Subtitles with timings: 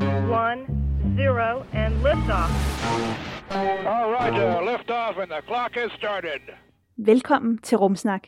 [0.00, 0.58] One,
[1.16, 2.50] zero, and liftoff.
[3.86, 6.40] All right, uh, lift off and the clock has started.
[6.96, 8.20] Velkommen til Rumsnak.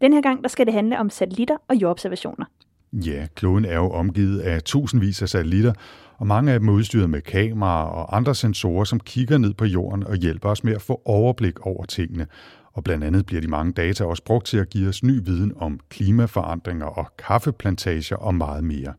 [0.00, 2.46] Den her gang der skal det handle om satellitter og jordobservationer.
[2.92, 5.72] Ja, kloden er jo omgivet af tusindvis af satellitter,
[6.18, 9.64] og mange af dem er udstyret med kameraer og andre sensorer, som kigger ned på
[9.64, 12.26] jorden og hjælper os med at få overblik over tingene.
[12.72, 15.52] Og blandt andet bliver de mange data også brugt til at give os ny viden
[15.56, 18.92] om klimaforandringer og kaffeplantager og meget mere.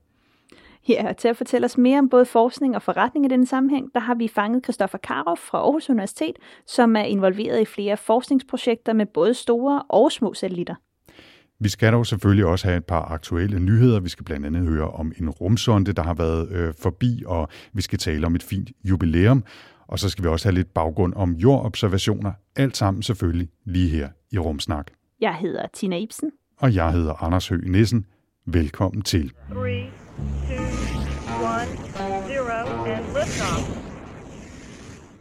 [0.89, 3.89] Ja, og til at fortælle os mere om både forskning og forretning i denne sammenhæng,
[3.93, 6.35] der har vi fanget Christoffer Karov fra Aarhus Universitet,
[6.67, 10.75] som er involveret i flere forskningsprojekter med både store og små satellitter.
[11.59, 13.99] Vi skal dog selvfølgelig også have et par aktuelle nyheder.
[13.99, 17.81] Vi skal blandt andet høre om en rumsonde, der har været øh, forbi, og vi
[17.81, 19.43] skal tale om et fint jubilæum.
[19.87, 22.31] Og så skal vi også have lidt baggrund om jordobservationer.
[22.55, 24.87] Alt sammen selvfølgelig lige her i Rumsnak.
[25.21, 26.31] Jeg hedder Tina Ibsen.
[26.59, 28.05] Og jeg hedder Anders Høgh Nissen.
[28.45, 29.31] Velkommen til.
[29.53, 29.89] 3,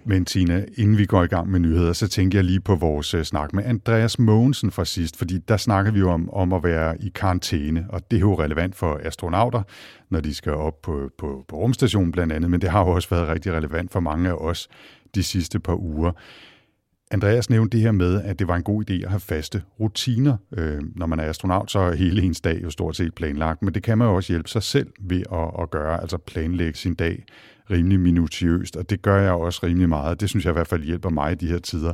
[0.05, 3.15] men Tina, inden vi går i gang med nyheder, så tænker jeg lige på vores
[3.15, 6.65] øh, snak med Andreas Mogensen fra sidst, fordi der snakker vi jo om, om at
[6.65, 9.63] være i karantæne, og det er jo relevant for astronauter,
[10.11, 13.09] når de skal op på, på, på rumstationen blandt andet, men det har jo også
[13.11, 14.69] været rigtig relevant for mange af os
[15.15, 16.13] de sidste par uger.
[17.13, 20.37] Andreas nævnte det her med, at det var en god idé at have faste rutiner.
[20.57, 23.75] Øh, når man er astronaut, så er hele ens dag jo stort set planlagt, men
[23.75, 26.95] det kan man jo også hjælpe sig selv ved at, at gøre, altså planlægge sin
[26.95, 27.25] dag
[27.71, 30.21] rimelig minutiøst, og det gør jeg også rimelig meget.
[30.21, 31.93] Det synes jeg i hvert fald hjælper mig i de her tider.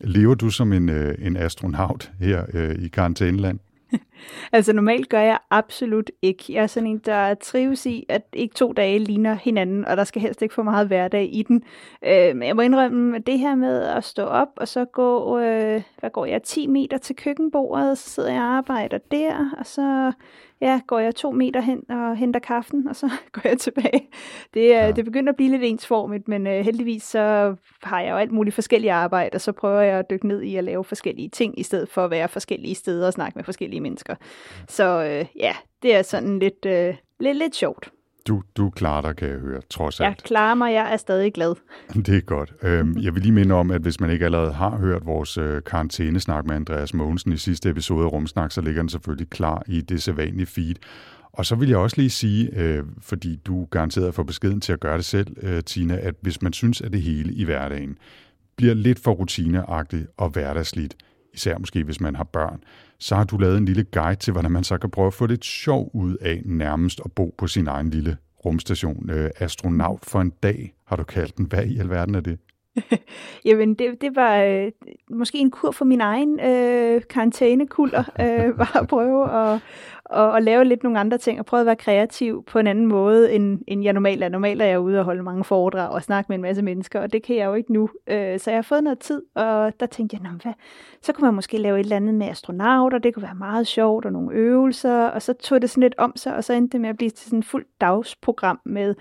[0.00, 3.58] Lever du som en, øh, en astronaut her øh, i karantæneland?
[4.52, 6.44] Altså normalt gør jeg absolut ikke.
[6.48, 10.04] Jeg er sådan en, der trives i, at ikke to dage ligner hinanden, og der
[10.04, 11.62] skal helst ikke for meget hverdag i den.
[12.04, 15.38] Øh, men jeg må indrømme, at det her med at stå op, og så gå,
[15.38, 19.66] øh, hvad går jeg, 10 meter til køkkenbordet, så sidder jeg og arbejder der, og
[19.66, 20.12] så
[20.60, 24.08] ja, går jeg to meter hen og henter kaffen, og så går jeg tilbage.
[24.54, 24.92] Det, ja.
[24.92, 28.54] det begynder at blive lidt ensformigt, men øh, heldigvis så har jeg jo alt muligt
[28.54, 31.62] forskellige arbejde, og så prøver jeg at dykke ned i at lave forskellige ting, i
[31.62, 34.07] stedet for at være forskellige steder og snakke med forskellige mennesker.
[34.68, 35.52] Så øh, ja,
[35.82, 37.90] det er sådan lidt, øh, lidt, lidt sjovt.
[38.28, 40.06] Du, du klarer dig, kan jeg høre, trods alt.
[40.06, 41.54] Jeg klarer mig, jeg er stadig glad.
[42.06, 42.52] Det er godt.
[42.62, 45.62] Øhm, jeg vil lige minde om, at hvis man ikke allerede har hørt vores øh,
[45.62, 49.80] karantænesnak med Andreas Mogensen i sidste episode af Rumsnak, så ligger den selvfølgelig klar i
[49.80, 50.74] det sædvanlige feed.
[51.32, 54.80] Og så vil jeg også lige sige, øh, fordi du garanteret får beskeden til at
[54.80, 57.98] gøre det selv, øh, Tina, at hvis man synes, at det hele i hverdagen
[58.56, 60.96] bliver lidt for rutineagtigt og hverdagsligt,
[61.38, 62.60] især måske hvis man har børn,
[62.98, 65.26] så har du lavet en lille guide til, hvordan man så kan prøve at få
[65.26, 69.10] lidt sjov ud af nærmest at bo på sin egen lille rumstation.
[69.10, 71.46] Øh, astronaut for en dag, har du kaldt den.
[71.46, 72.38] Hvad i alverden er det?
[73.44, 74.72] Jamen, det, det var øh,
[75.10, 79.60] måske en kur for min egen øh, karantænekulder, øh, var at prøve at,
[80.10, 82.86] at, at lave lidt nogle andre ting, og prøve at være kreativ på en anden
[82.86, 84.28] måde, end, end jeg normalt er.
[84.28, 87.12] Normalt er jeg ude og holde mange foredrag og snakke med en masse mennesker, og
[87.12, 87.90] det kan jeg jo ikke nu.
[88.06, 90.52] Øh, så jeg har fået noget tid, og der tænkte jeg, hvad,
[91.02, 94.04] så kunne man måske lave et eller andet med astronauter, det kunne være meget sjovt,
[94.04, 96.80] og nogle øvelser, og så tog det sådan lidt om sig, og så endte det
[96.80, 98.94] med at blive til sådan et fuldt dagsprogram med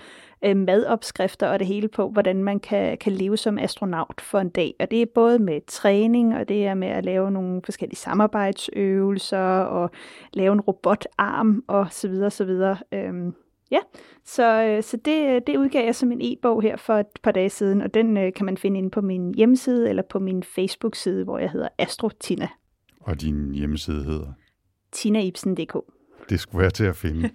[0.45, 4.49] øh, madopskrifter og det hele på, hvordan man kan, kan leve som astronaut for en
[4.49, 4.73] dag.
[4.79, 9.59] Og det er både med træning, og det er med at lave nogle forskellige samarbejdsøvelser,
[9.59, 9.91] og
[10.33, 12.77] lave en robotarm, og så videre, så videre.
[12.93, 13.33] Øhm,
[13.71, 13.79] ja,
[14.25, 17.49] så, øh, så det, det udgav jeg som en e-bog her for et par dage
[17.49, 21.23] siden, og den øh, kan man finde inde på min hjemmeside, eller på min Facebook-side,
[21.23, 22.47] hvor jeg hedder AstroTina.
[23.01, 24.33] Og din hjemmeside hedder?
[24.91, 25.96] tinaibsen.dk
[26.29, 27.29] det skulle være til at finde.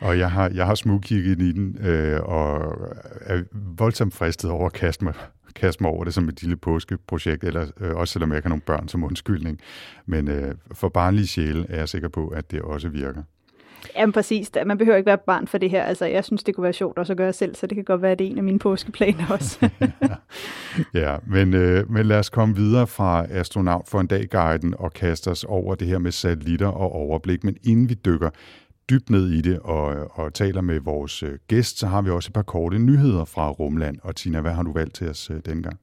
[0.00, 2.78] og jeg har, jeg har smugkigget i den, øh, og
[3.20, 5.14] er voldsomt fristet over at kaste mig,
[5.54, 8.50] kaste mig over det som et lille påskeprojekt, eller øh, også selvom jeg ikke har
[8.50, 9.60] nogle børn som undskyldning.
[10.06, 13.22] Men øh, for barnlige sjæle er jeg sikker på, at det også virker.
[13.96, 15.82] Jamen præcis, man behøver ikke være barn for det her.
[15.82, 18.02] Altså, jeg synes, det kunne være sjovt også at gøre selv, så det kan godt
[18.02, 19.70] være, at det er en af mine påskeplaner også.
[21.02, 25.28] ja, men, øh, men lad os komme videre fra Astronaut for en dag-guiden og kaste
[25.28, 27.44] os over det her med satellitter og overblik.
[27.44, 28.30] Men inden vi dykker
[28.90, 32.28] dybt ned i det og, og taler med vores øh, gæst, så har vi også
[32.28, 33.96] et par korte nyheder fra Rumland.
[34.02, 35.78] Og Tina, hvad har du valgt til os øh, dengang?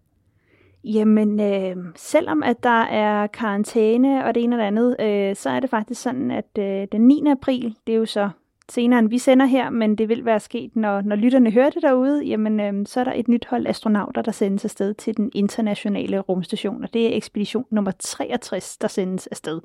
[0.83, 5.49] Jamen, øh, selvom at der er karantæne og det ene og det andet, øh, så
[5.49, 7.23] er det faktisk sådan, at øh, den 9.
[7.31, 8.29] april, det er jo så
[8.69, 11.83] senere end vi sender her, men det vil være sket, når, når lytterne hører det
[11.83, 15.31] derude, jamen øh, så er der et nyt hold astronauter, der sendes afsted til den
[15.33, 19.61] internationale rumstation, og det er ekspedition nummer 63, der sendes afsted.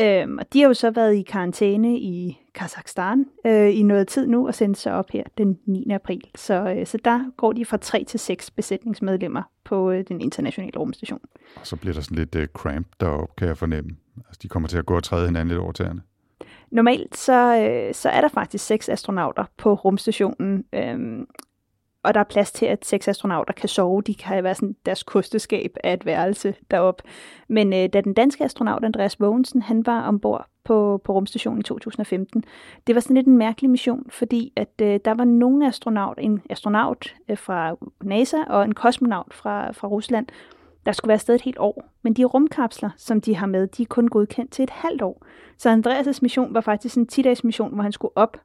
[0.00, 4.26] Øh, og de har jo så været i karantæne i Kazakhstan øh, i noget tid
[4.26, 5.90] nu, og sendt sig op her den 9.
[5.90, 6.22] april.
[6.34, 10.78] Så, øh, så der går de fra 3 til 6 besætningsmedlemmer på øh, den internationale
[10.78, 11.20] rumstation.
[11.56, 13.90] Og så bliver der sådan lidt uh, cramp deroppe, kan jeg fornemme.
[14.16, 16.02] Altså, de kommer til at gå og træde hinanden lidt over tæerne.
[16.70, 21.26] Normalt så, øh, så er der faktisk seks astronauter på rumstationen, øhm,
[22.02, 24.02] og der er plads til, at seks astronauter kan sove.
[24.02, 27.02] De kan være sådan deres kosteskab af et værelse derop.
[27.48, 31.62] Men øh, da den danske astronaut Andreas Mogensen, han var ombord på, på rumstationen i
[31.62, 32.44] 2015,
[32.86, 36.42] det var sådan lidt en mærkelig mission, fordi at øh, der var nogle astronaut, en
[36.50, 40.26] astronaut øh, fra NASA og en kosmonaut fra, fra Rusland,
[40.86, 41.84] der skulle være afsted et helt år.
[42.02, 45.26] Men de rumkapsler, som de har med, de er kun godkendt til et halvt år.
[45.58, 48.36] Så Andreas' mission var faktisk en 10-dages mission, hvor han skulle op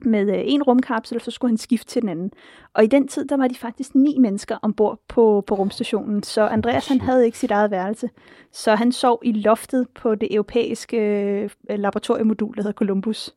[0.00, 2.30] med øh, en rumkapsel, og så skulle han skifte til den anden.
[2.74, 6.46] Og i den tid, der var de faktisk ni mennesker ombord på, på rumstationen, så
[6.46, 8.10] Andreas han havde ikke sit eget værelse.
[8.52, 13.34] Så han sov i loftet på det europæiske øh, laboratoriemodul, der hedder Columbus.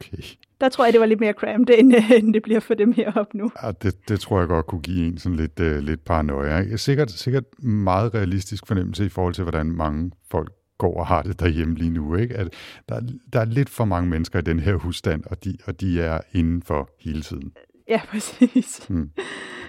[0.00, 0.22] Okay.
[0.60, 2.92] Der tror jeg, det var lidt mere cramped, end, øh, end det bliver for dem
[2.92, 3.50] heroppe nu.
[3.62, 6.60] Ja, det, det tror jeg godt kunne give en sådan lidt, uh, lidt paranoia.
[6.60, 6.78] ikke?
[6.78, 10.52] Sikkert, sikkert meget realistisk fornemmelse i forhold til, hvordan mange folk
[10.82, 12.16] går og har det derhjemme lige nu.
[12.16, 12.34] Ikke?
[12.34, 12.48] At
[12.88, 13.00] der,
[13.32, 16.20] der er lidt for mange mennesker i den her husstand, og de, og de er
[16.32, 17.52] indenfor hele tiden.
[17.88, 18.86] Ja, præcis.
[18.88, 19.10] Hmm.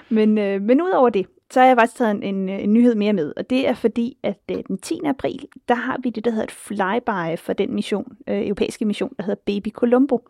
[0.09, 3.13] Men, øh, men udover det, så har jeg faktisk taget en, en, en nyhed mere
[3.13, 4.99] med, og det er fordi, at øh, den 10.
[5.05, 9.11] april, der har vi det, der hedder et flyby for den mission, øh, europæiske mission,
[9.17, 10.27] der hedder Baby Colombo.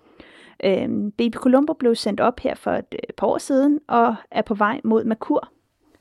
[0.63, 4.41] Øh, Baby Colombo blev sendt op her for et øh, par år siden, og er
[4.41, 5.52] på vej mod Merkur.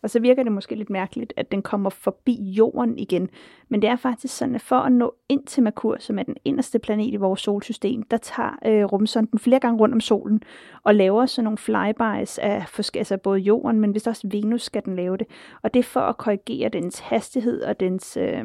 [0.02, 3.28] Og så virker det måske lidt mærkeligt, at den kommer forbi jorden igen.
[3.69, 6.37] Men det er faktisk sådan, at for at nå ind til Merkur, som er den
[6.44, 10.43] inderste planet i vores solsystem, der tager øh, rumsonden flere gange rundt om solen
[10.82, 14.96] og laver sådan nogle flybys af altså både jorden, men hvis også Venus skal den
[14.96, 15.26] lave det.
[15.62, 18.16] Og det er for at korrigere dens hastighed og dens...
[18.16, 18.44] Øh,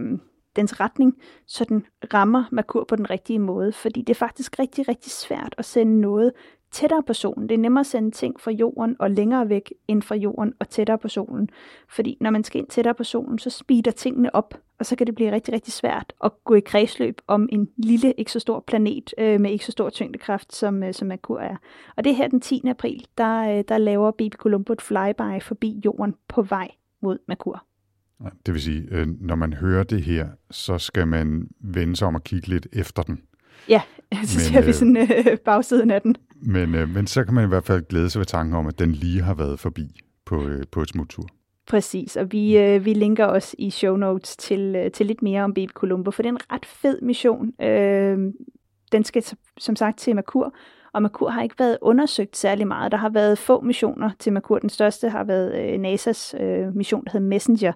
[0.57, 1.17] dens retning,
[1.47, 3.71] så den rammer Merkur på den rigtige måde.
[3.71, 6.31] Fordi det er faktisk rigtig, rigtig svært at sende noget
[6.71, 7.49] tættere på solen.
[7.49, 10.69] Det er nemmere at sende ting fra jorden og længere væk end fra jorden og
[10.69, 11.49] tættere på solen.
[11.89, 15.07] Fordi når man skal ind tættere på solen, så speeder tingene op, og så kan
[15.07, 18.63] det blive rigtig, rigtig svært at gå i kredsløb om en lille, ikke så stor
[18.67, 21.55] planet øh, med ikke så stor tyngdekraft, som, øh, som Merkur er.
[21.97, 22.61] Og det er her den 10.
[22.69, 26.71] april, der, øh, der laver Baby Columbo et flyby forbi jorden på vej
[27.01, 27.63] mod Merkur.
[28.45, 32.15] Det vil sige, øh, når man hører det her, så skal man vende sig om
[32.15, 33.21] og kigge lidt efter den.
[33.69, 33.81] Ja,
[34.25, 36.15] så ser vi øh, sådan øh, bagsiden af den.
[36.41, 38.79] Men, øh, men så kan man i hvert fald glæde sig ved tanken om, at
[38.79, 41.23] den lige har været forbi på, øh, på et smuttur.
[41.67, 45.43] Præcis, og vi, øh, vi linker også i show notes til, øh, til lidt mere
[45.43, 47.61] om Baby Columbo, for det er en ret fed mission.
[47.61, 48.17] Øh,
[48.91, 50.53] den skal som- som sagt til Merkur,
[50.93, 52.91] og Merkur har ikke været undersøgt særlig meget.
[52.91, 54.59] Der har været få missioner til Merkur.
[54.59, 57.73] Den største har været øh, NASA's øh, mission, der hedder Messenger.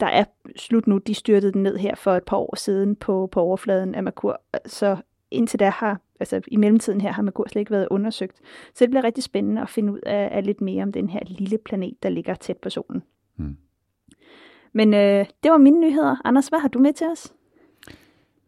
[0.00, 0.24] Der er
[0.56, 3.94] slut nu, de styrtede den ned her for et par år siden på, på overfladen
[3.94, 4.40] af Merkur.
[4.66, 4.96] Så
[5.30, 8.36] indtil da har, altså i mellemtiden her, har Merkur slet ikke været undersøgt.
[8.74, 11.20] Så det bliver rigtig spændende at finde ud af, af lidt mere om den her
[11.26, 13.02] lille planet, der ligger tæt på solen.
[13.36, 13.56] Hmm.
[14.72, 16.16] Men øh, det var mine nyheder.
[16.24, 17.32] Anders, hvad har du med til os?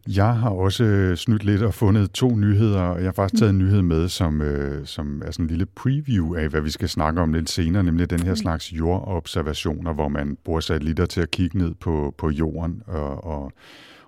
[0.08, 3.50] Jeg har også øh, snydt lidt og fundet to nyheder, og jeg har faktisk taget
[3.50, 6.88] en nyhed med, som, øh, som er sådan en lille preview af, hvad vi skal
[6.88, 11.30] snakke om lidt senere, nemlig den her slags jordobservationer, hvor man bruger satellitter til at
[11.30, 13.52] kigge ned på, på jorden og, og,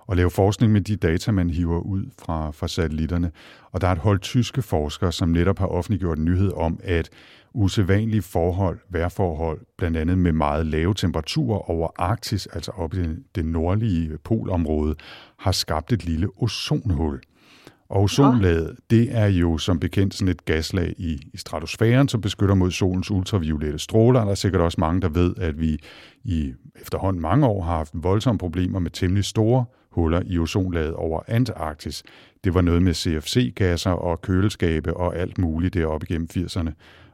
[0.07, 3.31] og lave forskning med de data, man hiver ud fra, fra satellitterne.
[3.73, 7.11] Og der er et hold tyske forskere, som netop har offentliggjort en nyhed om, at
[7.55, 13.23] usædvanlige forhold, vejrforhold, blandt andet med meget lave temperaturer over Arktis, altså oppe i det-
[13.35, 14.95] det nordlige polområde,
[15.39, 17.21] har skabt et lille ozonhul.
[17.89, 22.55] Og ozonlaget, det er jo som bekendt sådan et gaslag i, i stratosfæren, som beskytter
[22.55, 24.25] mod solens ultraviolette stråler.
[24.25, 25.79] Der er sikkert også mange, der ved, at vi
[26.25, 31.21] i efterhånden mange år har haft voldsomme problemer med temmelig store huller i ozonlaget over
[31.29, 32.03] Antarktis.
[32.45, 36.71] Det var noget med CFC-gasser og køleskabe og alt muligt deroppe igennem 80'erne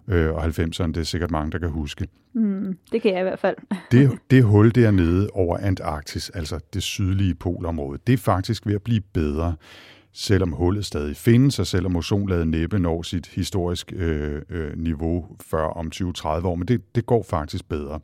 [0.09, 0.87] øh, og 90'erne.
[0.87, 2.09] Det er sikkert mange, der kan huske.
[2.33, 3.57] Mm, det kan jeg i hvert fald.
[3.93, 8.83] Det, det hul dernede over Antarktis, altså det sydlige polområde, det er faktisk ved at
[8.83, 9.55] blive bedre,
[10.13, 15.65] selvom hullet stadig findes, og selvom ozonlaget næppe når sit historisk øh, øh, niveau før
[15.65, 18.01] om 20-30 år, men det, det går faktisk bedre.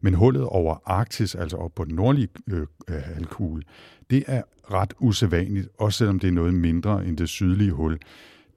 [0.00, 3.62] Men hullet over Arktis, altså op på den nordlige øh, øh, halvkugle,
[4.10, 4.42] det er
[4.72, 7.98] ret usædvanligt, også selvom det er noget mindre end det sydlige hul.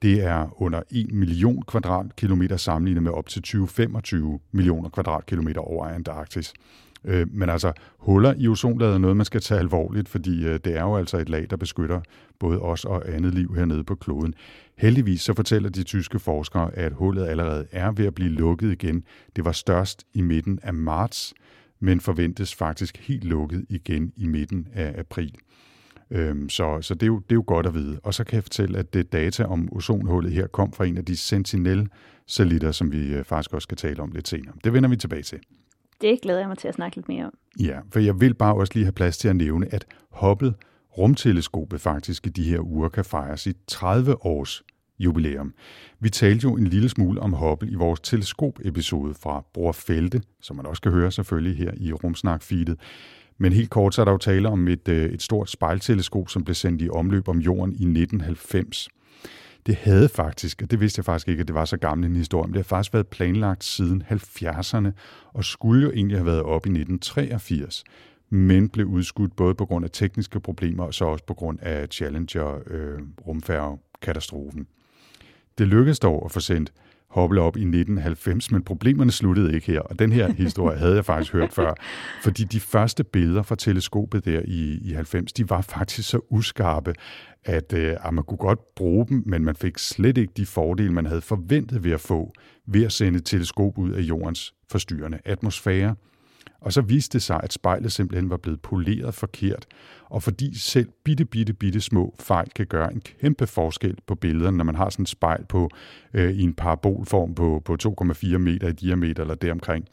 [0.01, 4.15] Det er under 1 million kvadratkilometer sammenlignet med op til 20-25
[4.51, 6.53] millioner kvadratkilometer over Antarktis.
[7.07, 10.77] Øh, men altså, huller i ozonlaget er noget, man skal tage alvorligt, fordi øh, det
[10.77, 12.01] er jo altså et lag, der beskytter
[12.39, 14.33] både os og andet liv hernede på kloden.
[14.77, 19.03] Heldigvis så fortæller de tyske forskere, at hullet allerede er ved at blive lukket igen.
[19.35, 21.33] Det var størst i midten af marts,
[21.79, 25.35] men forventes faktisk helt lukket igen i midten af april.
[26.11, 27.99] Øhm, så så det, er jo, det er jo godt at vide.
[28.03, 31.05] Og så kan jeg fortælle, at det data om ozonhullet her kom fra en af
[31.05, 34.53] de Sentinel-satellitter, som vi øh, faktisk også skal tale om lidt senere.
[34.63, 35.39] Det vender vi tilbage til.
[36.01, 37.33] Det glæder jeg mig til at snakke lidt mere om.
[37.59, 40.53] Ja, for jeg vil bare også lige have plads til at nævne, at Hubble
[40.97, 44.63] rumteleskopet faktisk i de her uger kan fejre sit 30 års
[44.99, 45.53] jubilæum.
[45.99, 50.55] Vi talte jo en lille smule om Hubble i vores teleskopepisode fra Bror Felte, som
[50.55, 52.79] man også kan høre selvfølgelig her i Rumsnak-feedet.
[53.37, 56.43] Men helt kort så er der jo tale om et, øh, et stort spejlteleskop, som
[56.43, 58.89] blev sendt i omløb om jorden i 1990.
[59.67, 62.15] Det havde faktisk, og det vidste jeg faktisk ikke, at det var så gammel en
[62.15, 64.89] historie, men det har faktisk været planlagt siden 70'erne,
[65.33, 67.83] og skulle jo egentlig have været op i 1983,
[68.29, 71.88] men blev udskudt både på grund af tekniske problemer, og så også på grund af
[71.93, 74.59] Challenger-rumfærge-katastrofen.
[74.59, 74.65] Øh,
[75.57, 76.74] det lykkedes dog at få sendt
[77.09, 81.05] Hubble op i 1990, men problemerne sluttede ikke her, og den her historie havde jeg
[81.05, 81.73] faktisk hørt før,
[82.23, 86.93] fordi de første billeder fra teleskopet der i, i 90, de var faktisk så uskarpe,
[87.45, 90.93] at, øh, at man kunne godt bruge dem, men man fik slet ikke de fordele,
[90.93, 92.33] man havde forventet ved at få,
[92.67, 95.95] ved at sende et teleskop ud af jordens forstyrrende atmosfære.
[96.61, 99.65] Og så viste det sig, at spejlet simpelthen var blevet poleret forkert,
[100.05, 104.57] og fordi selv bitte, bitte, bitte små fejl kan gøre en kæmpe forskel på billederne,
[104.57, 105.69] når man har sådan et spejl på
[106.13, 109.85] øh, i en parabolform på, på 2,4 meter i diameter eller deromkring,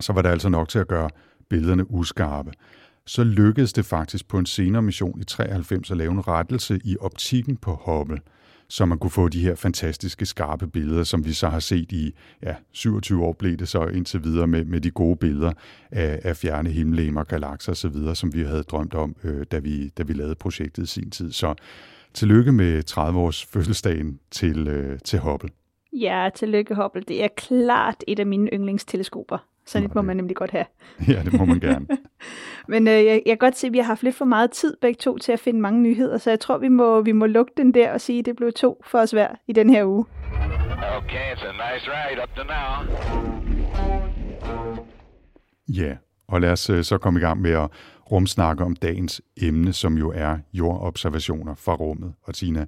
[0.00, 1.10] så var det altså nok til at gøre
[1.48, 2.52] billederne uskarpe.
[3.06, 6.96] Så lykkedes det faktisk på en senere mission i 93 at lave en rettelse i
[7.00, 8.18] optikken på Hubble–
[8.70, 12.14] så man kunne få de her fantastiske, skarpe billeder, som vi så har set i
[12.42, 15.52] ja, 27 år blev det så indtil videre med, med de gode billeder
[15.90, 20.02] af, af fjerne himmellegemer, galakser osv., som vi havde drømt om, øh, da, vi, da
[20.02, 21.32] vi lavede projektet i sin tid.
[21.32, 21.54] Så
[22.14, 25.50] tillykke med 30-års fødselsdagen til, øh, til Hubble.
[25.92, 27.02] Ja, tillykke Hubble.
[27.08, 29.38] Det er klart et af mine yndlingsteleskoper.
[29.66, 30.64] Sådan et må man nemlig godt have.
[31.08, 31.86] Ja, det må man gerne.
[32.68, 34.76] Men øh, jeg, jeg kan godt se, at vi har haft lidt for meget tid
[34.80, 37.52] begge to til at finde mange nyheder, så jeg tror, vi må, vi må lukke
[37.56, 40.04] den der og sige, at det blev to for os hver i den her uge.
[40.96, 42.96] Okay, it's a nice ride up to now.
[45.68, 45.96] Ja,
[46.28, 47.70] og lad os øh, så komme i gang med at
[48.12, 52.14] rumsnakke om dagens emne, som jo er jordobservationer fra rummet.
[52.22, 52.66] Og Tina,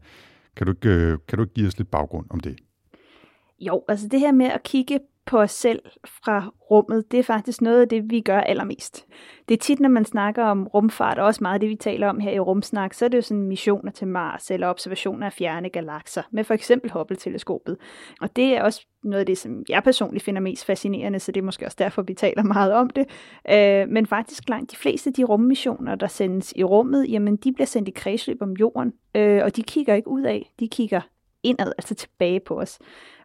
[0.56, 2.56] kan du ikke, øh, kan du ikke give os lidt baggrund om det?
[3.60, 5.82] Jo, altså det her med at kigge på os selv
[6.24, 9.06] fra rummet, det er faktisk noget af det, vi gør allermest.
[9.48, 12.08] Det er tit, når man snakker om rumfart, og også meget af det, vi taler
[12.08, 15.32] om her i Rumsnak, så er det jo sådan missioner til Mars eller observationer af
[15.32, 17.76] fjerne galakser med for eksempel Hubble-teleskopet.
[18.20, 21.40] Og det er også noget af det, som jeg personligt finder mest fascinerende, så det
[21.40, 23.06] er måske også derfor, vi taler meget om det.
[23.50, 27.52] Øh, men faktisk langt de fleste af de rummissioner, der sendes i rummet, jamen de
[27.52, 31.00] bliver sendt i kredsløb om jorden, øh, og de kigger ikke ud af, de kigger
[31.42, 32.78] indad, altså tilbage på os.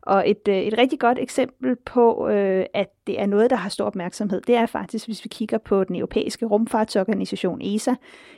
[0.07, 3.69] Og et, øh, et rigtig godt eksempel på, øh, at det er noget, der har
[3.69, 7.93] stor opmærksomhed, det er faktisk, hvis vi kigger på den europæiske rumfartsorganisation ESA,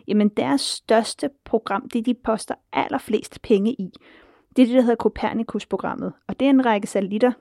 [0.07, 3.89] jamen deres største program, det de poster allerflest penge i,
[4.55, 6.13] det er det, der hedder Copernicus-programmet.
[6.27, 7.31] Og det er en række satellitter,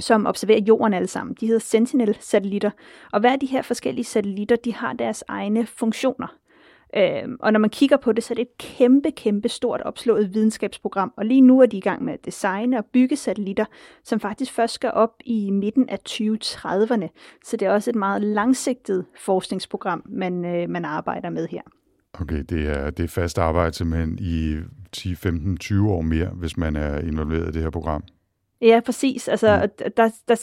[0.00, 1.36] som observerer jorden alle sammen.
[1.40, 2.70] De hedder Sentinel-satellitter.
[3.12, 6.36] Og hver af de her forskellige satellitter, de har deres egne funktioner.
[6.96, 10.34] Øh, og når man kigger på det, så er det et kæmpe, kæmpe stort opslået
[10.34, 11.12] videnskabsprogram.
[11.16, 13.64] Og lige nu er de i gang med at designe og bygge satellitter,
[14.04, 17.08] som faktisk først skal op i midten af 2030'erne.
[17.44, 21.62] Så det er også et meget langsigtet forskningsprogram, man, øh, man arbejder med her.
[22.20, 24.56] Okay, det er, det er fast arbejde simpelthen i
[24.92, 28.04] 10, 15, 20 år mere, hvis man er involveret i det her program.
[28.60, 29.28] Ja, præcis.
[29.28, 29.92] Altså, mm.
[29.96, 30.34] der, der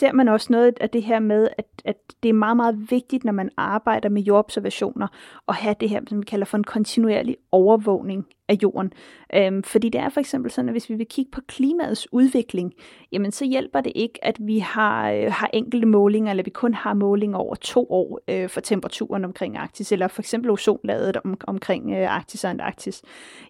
[0.00, 3.24] ser man også noget af det her med, at, at det er meget, meget vigtigt,
[3.24, 5.06] når man arbejder med jordobservationer,
[5.48, 8.92] at have det her, som vi kalder for en kontinuerlig overvågning af jorden.
[9.34, 12.72] Øhm, fordi det er for eksempel sådan, at hvis vi vil kigge på klimaets udvikling,
[13.12, 16.74] jamen så hjælper det ikke, at vi har, øh, har enkelte målinger, eller vi kun
[16.74, 21.36] har målinger over to år øh, for temperaturen omkring Arktis, eller for eksempel ozonlaget om,
[21.46, 23.02] omkring øh, Arktis og Antarktis.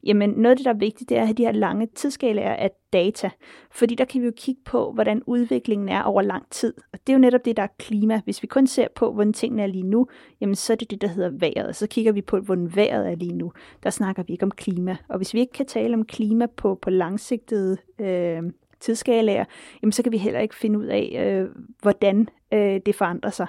[0.05, 2.55] Jamen noget af det, der er vigtigt, det er at have de her lange tidsskalaer
[2.55, 3.31] af data,
[3.71, 6.75] fordi der kan vi jo kigge på, hvordan udviklingen er over lang tid.
[6.93, 8.21] Og det er jo netop det, der er klima.
[8.25, 10.07] Hvis vi kun ser på, hvordan tingene er lige nu,
[10.41, 11.77] jamen så er det det, der hedder vejret.
[11.77, 13.53] Så kigger vi på, hvordan vejret er lige nu.
[13.83, 14.97] Der snakker vi ikke om klima.
[15.09, 18.43] Og hvis vi ikke kan tale om klima på, på langsigtede øh,
[18.81, 19.45] tidsskalaer,
[19.83, 21.49] jamen så kan vi heller ikke finde ud af, øh,
[21.83, 23.47] hvordan øh, det forandrer sig.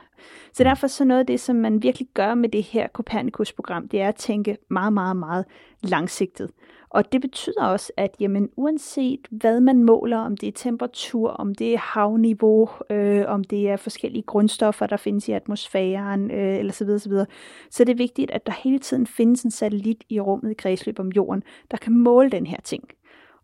[0.54, 4.02] Så derfor så noget af det, som man virkelig gør med det her Copernicus-program, det
[4.02, 5.46] er at tænke meget, meget, meget
[5.84, 6.52] langsigtet.
[6.94, 11.56] Og det betyder også, at jamen, uanset hvad man måler, om det er temperatur, om
[11.56, 16.74] det er havniveau, øh, om det er forskellige grundstoffer, der findes i atmosfæren, øh, eller
[16.74, 17.26] så videre, så videre,
[17.70, 21.00] så er det vigtigt, at der hele tiden findes en satellit i rummet i kredsløb
[21.00, 22.84] om jorden, der kan måle den her ting.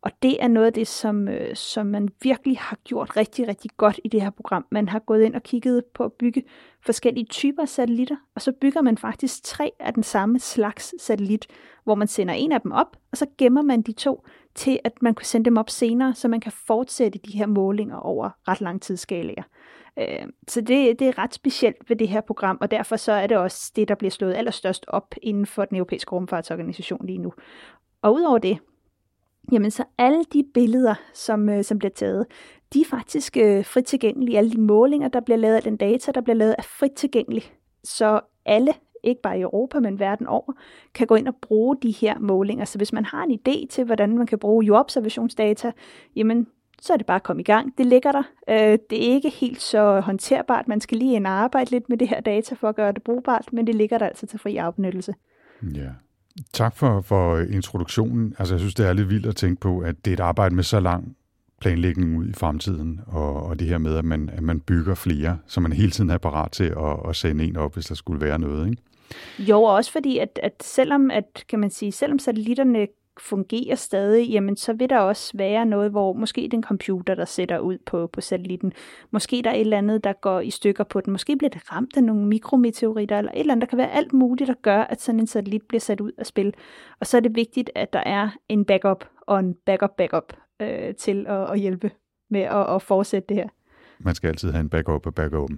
[0.08, 3.72] Og det er noget af det, som, øh, som man virkelig har gjort rigtig, rigtig
[3.78, 4.66] godt i det her program.
[4.72, 6.44] Man har gået ind og kigget på at bygge
[6.86, 11.48] forskellige typer af satellitter, og så bygger man faktisk tre af den samme slags satellit,
[11.84, 15.02] hvor man sender en af dem op, og så gemmer man de to til, at
[15.02, 18.62] man kan sende dem op senere, så man kan fortsætte de her målinger over ret
[18.62, 19.44] lang tidsskalaer.
[20.00, 23.28] Øh, så det, det er ret specielt ved det her program, og derfor så er
[23.28, 27.34] det også det, der bliver slået allerstørst op inden for den europæiske rumfartsorganisation lige nu.
[28.02, 28.60] Og udover det,
[29.51, 32.25] jamen så alle de billeder, som, øh, som bliver taget,
[32.74, 34.38] de er faktisk øh, frit tilgængelige.
[34.38, 37.51] Alle de målinger, der bliver lavet, af den data, der bliver lavet, er frit tilgængelige.
[37.84, 38.74] Så alle,
[39.04, 40.54] ikke bare i Europa, men verden over,
[40.94, 42.66] kan gå ind og bruge de her målinger.
[42.66, 45.72] Så hvis man har en idé til, hvordan man kan bruge jordobservationsdata,
[46.16, 46.48] jamen
[46.82, 47.77] så er det bare at komme i gang.
[47.77, 48.24] Det ligger der.
[48.50, 50.68] Øh, det er ikke helt så håndterbart.
[50.68, 53.04] Man skal lige ind og arbejde lidt med det her data for at gøre det
[53.04, 55.16] brugbart, men det ligger der altså til fri afbenyttelse.
[55.75, 55.89] Ja.
[56.53, 58.36] Tak for, for introduktionen.
[58.39, 60.56] Altså, jeg synes, det er lidt vildt at tænke på, at det er et arbejde
[60.56, 61.15] med så lang
[61.62, 65.38] planlægning ud i fremtiden, og, og det her med, at man, at man bygger flere,
[65.48, 68.22] så man hele tiden er parat til at, at sende en op, hvis der skulle
[68.22, 68.82] være noget, ikke?
[69.39, 72.88] Jo, og også fordi, at, at selvom, at, kan man sige, selvom satellitterne
[73.19, 77.59] fungerer stadig, jamen så vil der også være noget, hvor måske den computer, der sætter
[77.59, 78.74] ud på, på satellitten,
[79.12, 81.71] måske der er et eller andet, der går i stykker på den, måske bliver det
[81.71, 84.81] ramt af nogle mikrometeoritter, eller et eller andet, der kan være alt muligt, der gør,
[84.81, 86.53] at sådan en satellit bliver sat ud af spil.
[87.00, 91.25] Og så er det vigtigt, at der er en backup og en backup-backup øh, til
[91.27, 91.91] at, at hjælpe
[92.29, 93.47] med at, at fortsætte det her.
[94.00, 95.50] Man skal altid have en backup og backup.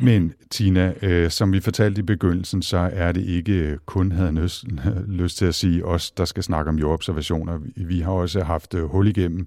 [0.00, 4.32] Men Tina, øh, som vi fortalte i begyndelsen, så er det ikke øh, kun, havde
[4.32, 4.64] lyst,
[5.22, 7.58] lyst til at sige, os, der skal snakke om jordobservationer.
[7.76, 9.46] Vi har også haft øh, hul igennem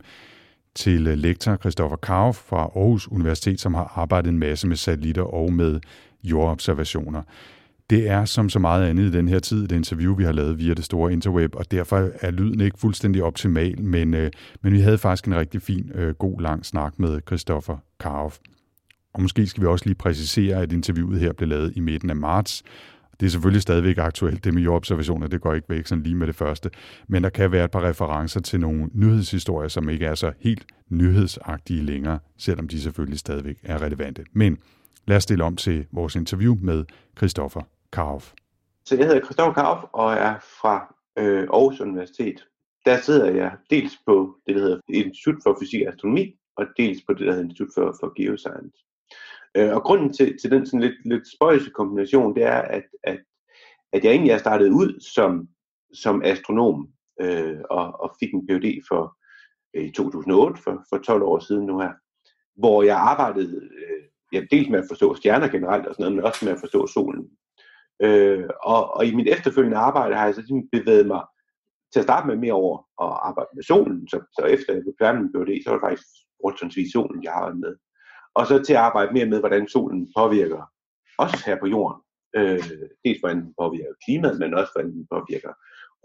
[0.76, 5.24] til øh, lektor Christoffer Kauf fra Aarhus Universitet, som har arbejdet en masse med satellitter
[5.24, 5.80] og med
[6.24, 7.22] jordobservationer.
[7.90, 10.60] Det er som så meget andet i den her tid, det interview, vi har lavet
[10.60, 14.80] via det store interweb, og derfor er lyden ikke fuldstændig optimal, men, øh, men vi
[14.80, 18.38] havde faktisk en rigtig fin, øh, god lang snak med Christoffer Karoff.
[19.14, 22.16] Og måske skal vi også lige præcisere, at interviewet her blev lavet i midten af
[22.16, 22.64] marts.
[23.20, 26.28] Det er selvfølgelig stadigvæk aktuelt, det med jordobservationer, det går ikke væk sådan lige med
[26.28, 26.70] det første.
[27.08, 30.66] Men der kan være et par referencer til nogle nyhedshistorier, som ikke er så helt
[30.90, 34.24] nyhedsagtige længere, selvom de selvfølgelig stadigvæk er relevante.
[34.34, 34.58] Men
[35.08, 36.84] lad os stille om til vores interview med
[37.18, 37.62] Christoffer
[37.96, 38.34] Kauf.
[38.86, 42.46] Så jeg hedder Christoffer Kauf og er fra øh, Aarhus Universitet.
[42.86, 47.02] Der sidder jeg dels på det, der hedder Institut for Fysik og Astronomi, og dels
[47.08, 48.78] på det, der hedder Institut for, for Geoscience.
[49.58, 53.20] Øh, og grunden til, til den sådan lidt, lidt spøjse kombination, det er, at, at,
[53.94, 55.48] at jeg egentlig er startet ud som,
[55.94, 56.90] som astronom
[57.22, 59.18] øh, og, og fik en PhD for
[59.76, 61.94] øh, i 2008, for, for 12 år siden nu her,
[62.56, 64.04] hvor jeg arbejdede øh,
[64.34, 66.88] ja, dels med at forstå stjerner generelt og sådan noget, men også med at forstå
[66.88, 67.30] solen.
[68.04, 71.24] Øh, og, og i mit efterfølgende arbejde har jeg så ligesom bevæget mig
[71.94, 74.96] til at starte med mere over at arbejde med solen, så, så efter jeg blev
[75.02, 76.08] færdig med det, så var det faktisk
[76.42, 77.76] fortrinsvis solen, jeg arbejdede med
[78.36, 80.72] og så til at arbejde mere med, hvordan solen påvirker
[81.18, 82.02] os her på jorden.
[82.38, 82.64] Øh,
[83.06, 85.54] dels hvordan den påvirker klimaet, men også hvordan den påvirker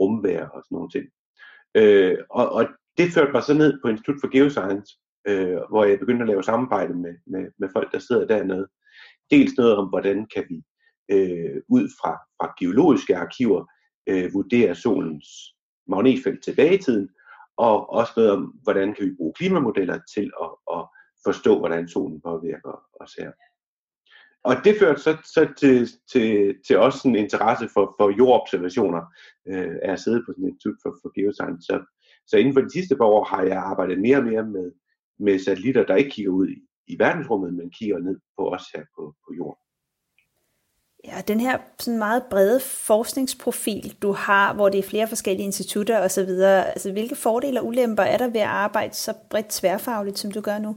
[0.00, 1.07] rumvejr og sådan nogle ting.
[1.81, 2.64] Øh, og, og
[2.98, 4.90] det førte mig så ned på Institut for Geoscience,
[5.29, 8.66] øh, hvor jeg begyndte at lave samarbejde med, med, med folk, der sidder dernede.
[9.31, 10.62] Dels noget om, hvordan kan vi
[11.11, 13.64] øh, ud fra, fra geologiske arkiver
[14.09, 15.27] øh, vurdere solens
[15.88, 17.09] magnetfelt tilbage i tiden,
[17.57, 20.83] og også noget om, hvordan kan vi bruge klimamodeller til at, at
[21.25, 23.33] forstå, hvordan solen påvirker os her.
[24.44, 29.03] Og det førte så, så til, til, til også en interesse for, for jordobservationer,
[29.49, 31.66] øh, af at sidde på sådan et institut for, for geoscience.
[31.66, 31.77] Så,
[32.27, 34.73] så inden for de sidste par år har jeg arbejdet mere og mere med,
[35.18, 38.85] med satellitter, der ikke kigger ud i, i verdensrummet, men kigger ned på os her
[38.96, 39.62] på, på jorden.
[41.04, 46.00] Ja, den her sådan meget brede forskningsprofil, du har, hvor det er flere forskellige institutter
[46.00, 50.30] osv., altså hvilke fordele og ulemper er der ved at arbejde så bredt tværfagligt, som
[50.30, 50.76] du gør nu?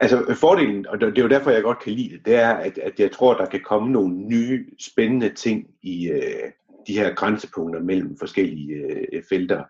[0.00, 2.78] Altså fordelen, og det er jo derfor, jeg godt kan lide det, det er, at,
[2.78, 6.50] at jeg tror, der kan komme nogle nye, spændende ting i øh,
[6.86, 9.64] de her grænsepunkter mellem forskellige øh, felter.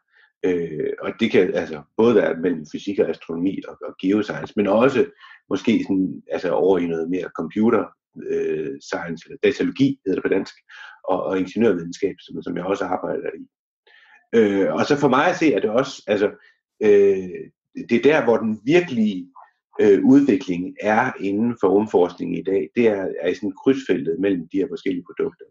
[0.45, 4.67] Øh, og det kan altså både være mellem fysik og astronomi og, og geoscience, men
[4.67, 5.07] også
[5.51, 7.85] måske sådan, altså over i noget mere computer
[8.31, 10.55] øh, science, eller datalogi hedder det på dansk,
[11.09, 13.45] og, og ingeniørvidenskab, som, som jeg også arbejder i.
[14.35, 16.29] Øh, og så for mig at se, at det også, altså,
[16.83, 17.29] øh,
[17.89, 19.31] det er der, hvor den virkelige
[19.81, 24.49] øh, udvikling er inden for rumforskning i dag, det er, er i sådan krydsfeltet mellem
[24.53, 25.45] de her forskellige produkter.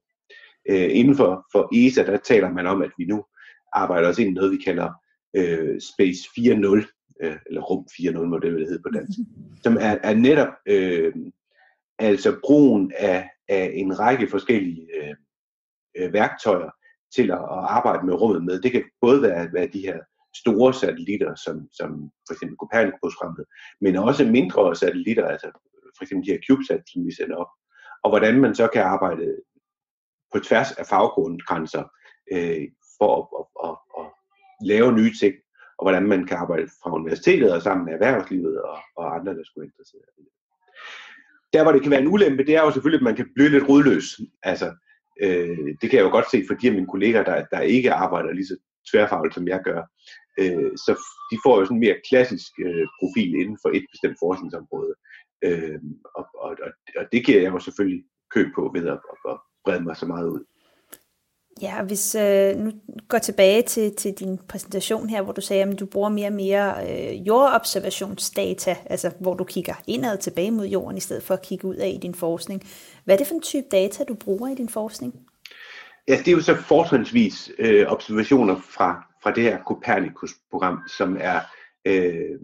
[0.69, 3.25] Øh, inden for, for ESA, der taler man om, at vi nu
[3.73, 4.89] arbejder os ind i noget, vi kalder
[5.35, 9.19] øh, Space 4.0, øh, eller Rum 4.0 må det vel hedde på dansk,
[9.63, 11.13] som er, er netop øh,
[11.99, 15.15] altså brugen af, af en række forskellige øh,
[15.97, 16.69] øh, værktøjer
[17.15, 18.61] til at, at arbejde med rummet med.
[18.61, 19.99] Det kan både være, være de her
[20.35, 23.45] store satellitter, som, som for eksempel Copernicus-programmet,
[23.81, 25.49] men også mindre satellitter, altså
[25.97, 27.51] for eksempel de her CubeSat, som vi sender op,
[28.03, 29.37] og hvordan man så kan arbejde
[30.33, 31.83] på tværs af faggrundgrænser
[32.33, 34.11] øh, for at, at, at, at, at
[34.67, 35.35] lave nye ting,
[35.77, 39.43] og hvordan man kan arbejde fra universitetet og sammen med erhvervslivet og, og andre, der
[39.45, 40.38] skulle interessere sig.
[41.53, 43.49] Der, hvor det kan være en ulempe, det er jo selvfølgelig, at man kan blive
[43.49, 44.21] lidt rodløs.
[44.43, 44.73] Altså,
[45.21, 47.93] øh, det kan jeg jo godt se for de af mine kolleger, der, der ikke
[47.93, 48.57] arbejder lige så
[48.91, 49.81] tværfagligt, som jeg gør.
[50.39, 50.91] Øh, så
[51.31, 54.93] de får jo sådan en mere klassisk øh, profil inden for et bestemt forskningsområde.
[55.43, 55.79] Øh,
[56.15, 56.57] og, og,
[56.97, 60.27] og det giver jeg jo selvfølgelig køb på ved at, at brede mig så meget
[60.27, 60.43] ud.
[61.61, 62.71] Ja, hvis øh, nu
[63.07, 66.33] går tilbage til, til din præsentation her, hvor du sagde, at du bruger mere og
[66.33, 71.41] mere øh, jordobservationsdata, altså hvor du kigger indad tilbage mod jorden, i stedet for at
[71.41, 72.63] kigge ud af i din forskning.
[73.05, 75.13] Hvad er det for en type data, du bruger i din forskning?
[76.07, 81.39] Ja, det er jo så fortrinsvis øh, observationer fra, fra det her Copernicus-program, som er
[81.85, 82.39] øh,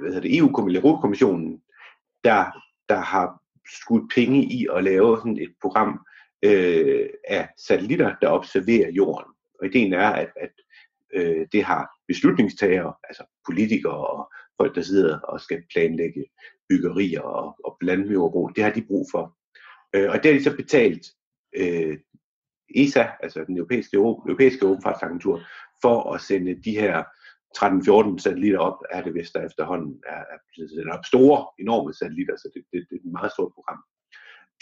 [0.00, 1.60] hvad hedder det, EU-kommissionen,
[2.24, 2.44] der,
[2.88, 3.42] der har
[3.80, 6.05] skudt penge i at lave sådan et program
[6.42, 9.32] øh, af satellitter, der observerer jorden.
[9.60, 10.52] Og ideen er, at, at
[11.14, 16.24] øh, det har beslutningstagere, altså politikere og folk, der sidder og skal planlægge
[16.68, 19.36] byggerier og, og landmøverbrug, det har de brug for.
[19.94, 21.06] Øh, og det har de så betalt
[21.56, 21.98] øh,
[22.74, 25.40] ESA, altså den europæiske, europæiske rumfartsagentur,
[25.82, 27.04] for at sende de her
[27.58, 31.04] 13-14 satellitter op, er det vist, der efterhånden er, er blevet op.
[31.04, 33.80] Store, enorme satellitter, så det, det, det er et meget stort program.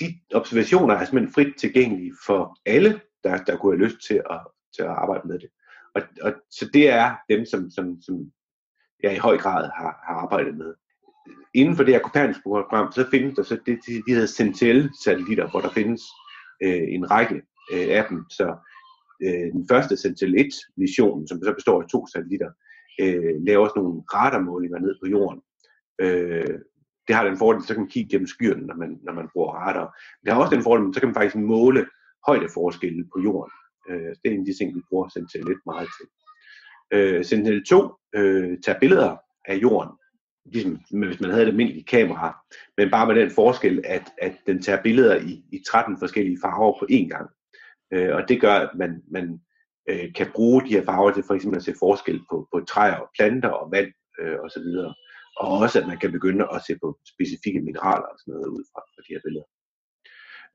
[0.01, 4.41] De observationer er simpelthen frit tilgængelige for alle, der, der kunne have lyst til at,
[4.77, 5.49] til at arbejde med det.
[5.95, 8.33] Og, og, så det er dem, som, som, som
[9.03, 10.75] jeg i høj grad har, har arbejdet med.
[11.55, 15.61] Inden for det her Copernicus-program, så findes der så det, de, de hedder Sentinel-satellitter, hvor
[15.61, 16.03] der findes
[16.63, 17.35] øh, en række
[17.73, 18.25] øh, af dem.
[18.31, 18.57] Så
[19.25, 22.51] øh, den første Sentinel-1-mission, som så består af to satellitter,
[23.01, 25.41] øh, laver også nogle radarmålinger ned på jorden.
[26.01, 26.59] Øh,
[27.09, 29.53] det har den fordel, så kan man kigge gennem skyerne, når man, når man bruger
[29.53, 29.87] radar.
[29.87, 31.87] Men det har også den fordel, så kan man faktisk måle
[32.27, 33.53] højdeforskelle på jorden.
[33.91, 36.07] Øh, det er en af de ting, vi bruger Sentinel-1 meget til.
[36.95, 37.75] Øh, Sentinel-2
[38.19, 39.93] øh, tager billeder af jorden,
[40.45, 42.37] ligesom hvis man havde et almindeligt kamera,
[42.77, 46.79] men bare med den forskel, at, at den tager billeder i, i 13 forskellige farver
[46.79, 47.31] på én gang.
[47.93, 49.41] Øh, og det gør, at man, man
[49.89, 52.97] øh, kan bruge de her farver til for eksempel at se forskel på, på træer
[52.97, 54.67] og planter og vand øh, osv.
[55.37, 58.65] Og også at man kan begynde at se på specifikke mineraler og sådan noget ud
[58.73, 59.49] fra, fra de her billeder.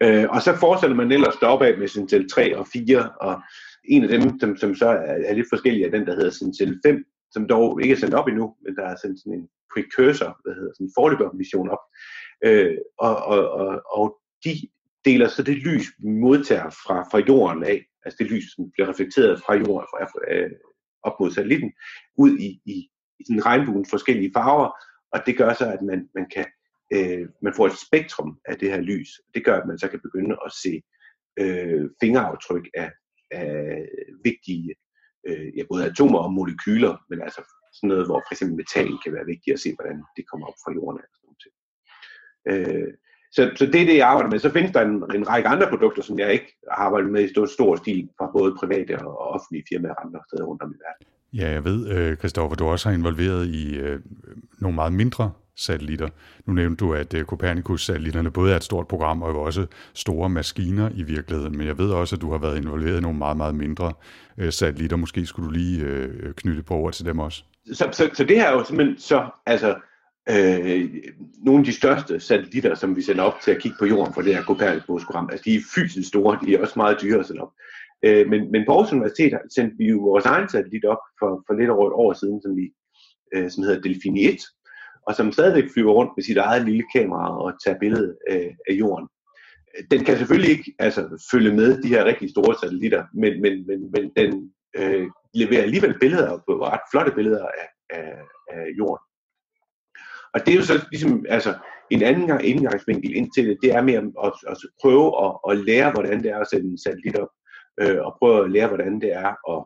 [0.03, 3.41] Øh, og så fortsætter man ellers deroppe af med Sintel 3 og 4, og
[3.83, 6.79] en af dem, som, som så er, er lidt forskellig, er den, der hedder Sintel
[6.85, 10.31] 5, som dog ikke er sendt op endnu, men der er sendt sådan en precursor,
[10.43, 11.83] hvad hedder sådan en forløber mission op.
[12.45, 14.05] Øh, og, og, og, og
[14.45, 14.53] de
[15.05, 18.89] deler så det lys, vi modtager fra, fra jorden af, altså det lys, som bliver
[18.89, 19.99] reflekteret fra jorden fra,
[20.33, 20.51] øh,
[21.03, 21.71] op mod satellitten,
[22.17, 24.69] ud i, i, i sådan regnbuen forskellige farver,
[25.13, 26.45] og det gør så, at man, man kan
[26.93, 29.09] øh, man får et spektrum af det her lys.
[29.33, 30.81] Det gør, at man så kan begynde at se
[31.39, 32.91] øh, fingeraftryk af,
[33.31, 33.87] af
[34.23, 34.75] vigtige
[35.27, 37.41] øh, ja, både atomer og molekyler, men altså
[37.73, 40.59] sådan noget, hvor for eksempel metal kan være vigtigt at se, hvordan det kommer op
[40.63, 41.01] fra jorden.
[41.01, 41.53] Og sådan noget.
[42.51, 42.93] Øh,
[43.31, 44.39] så, så det er det, jeg arbejder med.
[44.39, 47.33] Så findes der en, en række andre produkter, som jeg ikke har arbejdet med i
[47.33, 50.79] stor, stor stil fra både private og offentlige firmaer og andre steder rundt om i
[50.85, 51.18] verden.
[51.33, 53.99] Ja, jeg ved, øh, Kristoffer, du også har involveret i øh,
[54.59, 56.09] nogle meget mindre satellitter.
[56.45, 60.89] Nu nævnte du, at øh, Copernicus-satellitterne både er et stort program og også store maskiner
[60.95, 63.55] i virkeligheden, men jeg ved også, at du har været involveret i nogle meget, meget
[63.55, 63.93] mindre
[64.37, 64.97] øh, satellitter.
[64.97, 67.43] Måske skulle du lige øh, knytte på ord til dem også.
[67.73, 69.75] Så, så, så det her er jo simpelthen så, altså,
[70.29, 70.89] øh,
[71.43, 74.21] nogle af de største satellitter, som vi sender op til at kigge på jorden for
[74.21, 75.29] det her Copernicus-program.
[75.31, 77.51] Altså de er fysisk store, de er også meget dyre at sende op.
[78.05, 81.53] Øh, men, men på Aarhus Universitet sendte vi jo vores egen satellit op for, for
[81.53, 82.65] lidt over et år siden, som, vi,
[83.33, 84.41] øh, som hedder Delfini 1,
[85.07, 88.73] og som stadigvæk flyver rundt med sit eget lille kamera og tager billede af, af
[88.73, 89.07] jorden.
[89.91, 93.91] Den kan selvfølgelig ikke altså, følge med de her rigtig store satellitter, men, men, men,
[93.91, 98.13] men den øh, leverer alligevel billeder på ret flotte billeder af, af,
[98.51, 99.03] af jorden.
[100.33, 101.53] Og det er jo så ligesom, altså,
[101.89, 105.31] en anden gang indgangsvinkel ind til det, det er mere at, at, at prøve at,
[105.49, 107.29] at lære, hvordan det er at sætte en satellit op,
[107.81, 109.61] øh, og prøve at lære, hvordan det er at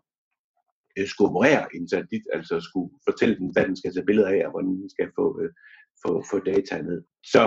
[0.98, 4.42] øh, skulle operere en satellit, altså skulle fortælle den, hvad den skal tage billeder af,
[4.46, 5.52] og hvordan den skal få, øh,
[6.04, 7.00] få, få data ned.
[7.34, 7.42] Så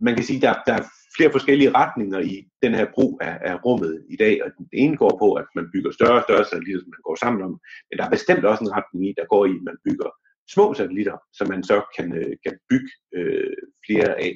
[0.00, 0.84] man kan sige, der, der er
[1.16, 4.96] flere forskellige retninger i den her brug af, af rummet i dag, og den ene
[4.96, 7.52] går på, at man bygger større og større satellitter, som man går sammen om,
[7.88, 10.10] men der er bestemt også en retning i, der går i, at man bygger
[10.54, 14.32] små satellitter, som man så kan, øh, kan bygge øh, flere af.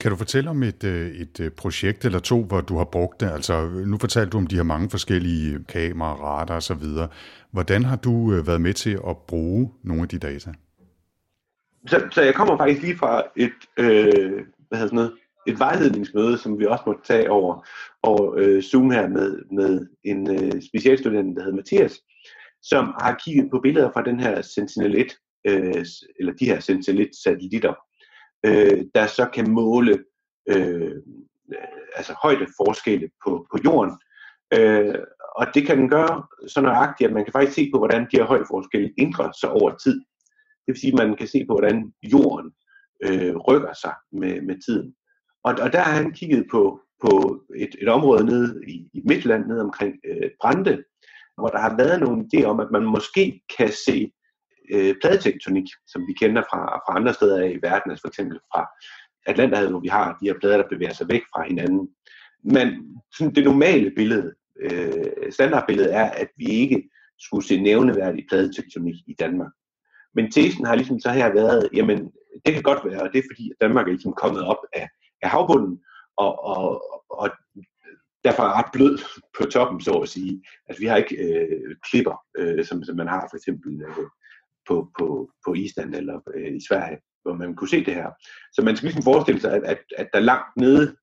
[0.00, 3.20] Kan du fortælle om et, øh, et øh, projekt eller to, hvor du har brugt
[3.20, 3.30] det?
[3.30, 6.86] Altså, nu fortalte du om de her mange forskellige øh, kameraer, radar osv.
[7.50, 10.52] Hvordan har du været med til at bruge nogle af de data?
[11.86, 15.12] Så, så jeg kommer faktisk lige fra et, øh, hvad hedder sådan noget,
[15.46, 17.66] et vejledningsmøde, som vi også måtte tage over,
[18.02, 22.00] over øh, Zoom her med, med en øh, specialstudent, der hedder Mathias,
[22.62, 25.84] som har kigget på billeder fra den her Sentinel-1, øh,
[26.18, 27.74] eller de her Sentinel-1-satellitter,
[28.46, 30.04] øh, der så kan måle
[30.48, 30.96] øh,
[31.96, 33.92] altså højdeforskelle på, på jorden.
[34.54, 34.94] Øh,
[35.36, 38.16] og det kan den gøre så nøjagtigt, at man kan faktisk se på, hvordan de
[38.16, 39.94] her højdeforskelle ændrer sig over tid.
[40.66, 42.52] Det vil sige, at man kan se på, hvordan jorden
[43.04, 44.94] øh, rykker sig med, med tiden.
[45.44, 49.46] Og, og der har han kigget på, på et, et område nede i, i Midtland,
[49.46, 50.84] nede omkring øh, Brande,
[51.38, 54.12] hvor der har været nogle idéer om, at man måske kan se
[54.72, 58.66] øh, pladetektonik, som vi kender fra, fra andre steder i verden, altså for eksempel fra
[59.26, 61.88] Atlanterhavet, hvor vi har de her plader, der bevæger sig væk fra hinanden.
[62.44, 62.68] Men
[63.16, 69.14] sådan det normale billede, øh, standardbillede er, at vi ikke skulle se nævneværdig pladetektonik i
[69.18, 69.52] Danmark.
[70.14, 71.98] Men tesen har ligesom så her været, jamen
[72.46, 74.88] det kan godt være, og det er fordi, at Danmark er ligesom kommet op af,
[75.22, 75.80] af havbunden,
[76.16, 77.30] og, og, og
[78.24, 78.98] derfor er ret blød
[79.38, 80.42] på toppen, så at sige.
[80.68, 84.06] Altså vi har ikke øh, klipper, øh, som, som man har for eksempel øh,
[84.68, 88.10] på, på, på Island eller øh, i Sverige, hvor man kunne se det her.
[88.52, 90.96] Så man skal ligesom forestille sig, at, at, at der langt nede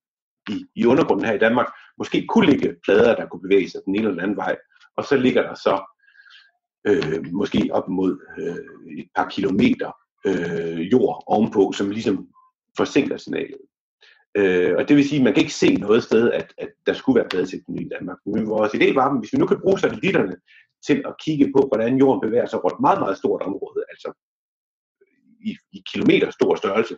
[0.50, 1.66] i, i undergrunden her i Danmark,
[1.98, 4.56] måske kunne ligge plader, der kunne bevæge sig den ene eller den anden vej,
[4.96, 5.94] og så ligger der så
[6.86, 9.92] øh, måske op mod øh, et par kilometer
[10.26, 12.28] øh, jord ovenpå, som ligesom
[12.76, 13.60] forsinker signalet.
[14.36, 16.92] Øh, og det vil sige, at man kan ikke se noget sted, at, at der
[16.92, 18.18] skulle være pladetektonik i Danmark.
[18.26, 20.36] Men vores idé var, at hvis vi nu kan bruge satellitterne
[20.86, 24.12] til at kigge på, hvordan jorden bevæger sig over et meget, meget stort område, altså
[25.40, 26.94] i, i kilometer stor størrelse,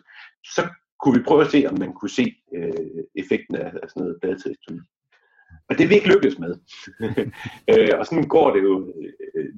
[0.55, 0.61] så
[0.99, 4.17] kunne vi prøve at se, om man kunne se øh, effekten af, af sådan noget
[4.21, 4.81] pladetektonik.
[5.69, 6.53] Og det vil ikke lykkes med.
[7.71, 8.93] øh, og sådan går det jo
[9.35, 9.49] øh,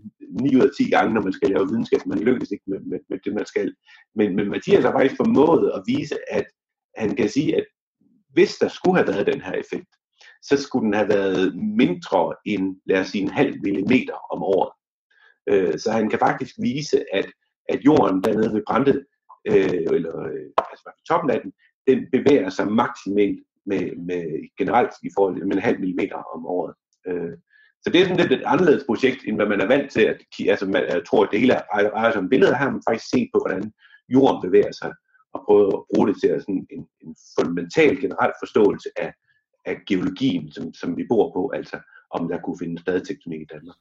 [0.41, 2.05] 9 ud af 10 gange, når man skal lave videnskab.
[2.05, 3.75] Man lykkes ikke med, med, med det, man skal.
[4.15, 6.45] Men, men Mathias har faktisk formået at vise, at
[6.95, 7.65] han kan sige, at
[8.33, 9.91] hvis der skulle have været den her effekt,
[10.41, 14.71] så skulle den have været mindre end, lad os sige, en halv millimeter om året.
[15.49, 17.27] Øh, så han kan faktisk vise, at,
[17.69, 19.05] at jorden dernede ved Brande,
[19.47, 21.51] øh, eller øh, altså på toppen af den,
[21.87, 24.23] den bevæger sig maksimalt med, med
[24.57, 26.73] generelt i forhold til en halv millimeter om året.
[27.07, 27.33] Øh,
[27.83, 30.01] så det er sådan lidt et anderledes projekt, end hvad man er vant til.
[30.01, 33.29] At, altså man, jeg tror, at det hele er som billeder her, man faktisk set
[33.33, 33.71] på, hvordan
[34.09, 34.93] jorden bevæger sig
[35.33, 39.13] og prøve at bruge det til sådan en, en fundamental generel forståelse af,
[39.65, 41.79] af geologien, som, som vi bor på, altså
[42.11, 43.77] om der kunne findes tektonik i Danmark.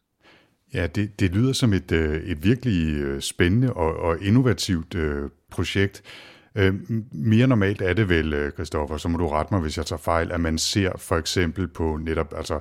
[0.75, 5.31] Ja, det, det lyder som et, øh, et virkelig øh, spændende og, og innovativt øh,
[5.51, 6.03] projekt.
[6.55, 6.75] Øh,
[7.13, 10.01] mere normalt er det vel, øh, Kristoffer, så må du rette mig, hvis jeg tager
[10.01, 12.61] fejl, at man ser for eksempel på netop altså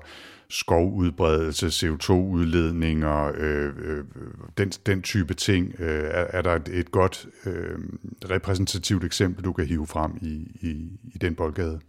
[0.49, 4.03] skovudbredelse, CO2-udledninger, øh, øh,
[4.58, 5.75] den, den type ting.
[5.80, 7.80] Øh, er, er der et, et godt øh,
[8.30, 11.80] repræsentativt eksempel, du kan hive frem i, i, i den boldgade?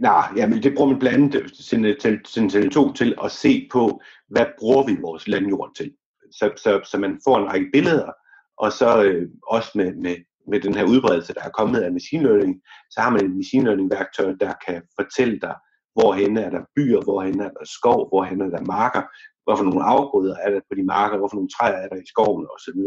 [0.00, 4.96] Nej, jamen det bruger man blandt andet Sentinel-2 til at se på, hvad bruger vi
[5.00, 5.92] vores landjord til.
[6.30, 8.12] Så, så, så man får en række billeder,
[8.58, 10.16] og så øh, også med, med,
[10.48, 13.64] med den her udbredelse, der er kommet af machine learning, så har man et machine
[13.64, 15.54] learning værktøj, der kan fortælle dig,
[15.94, 19.02] hvorhen er der byer, hvorhen er der skov, hvorhen er der marker,
[19.44, 22.46] hvorfor nogle afgrøder er der på de marker, hvorfor nogle træer er der i skoven
[22.54, 22.80] osv.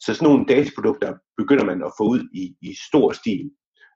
[0.00, 3.50] Så sådan nogle dataprodukter begynder man at få ud i, i stor stil.